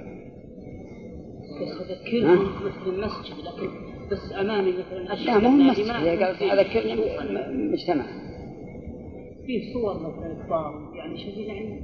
اذكرهم 1.61 2.49
مثل 2.65 2.89
المسجد 2.95 3.34
لكن 3.45 3.69
بس 4.11 4.34
أمامي 4.39 4.71
مثلا 4.71 5.13
أشهد 5.13 5.26
لا 5.28 5.38
ما 5.38 5.47
هو 5.49 5.53
أن 5.53 5.67
مسجد 5.67 5.86
ذكرنا 6.59 6.95
م- 7.51 7.71
مجتمع. 7.71 8.05
في 9.45 9.73
صور 9.73 9.93
مثلا 9.93 10.43
كبار 10.45 10.91
يعني 10.95 11.17
شوف 11.17 11.38
يعني 11.38 11.82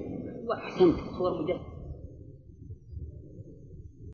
واحد 0.47 0.61
أحسنت. 0.61 0.95
صور 1.17 1.41
مجسمه 1.41 1.70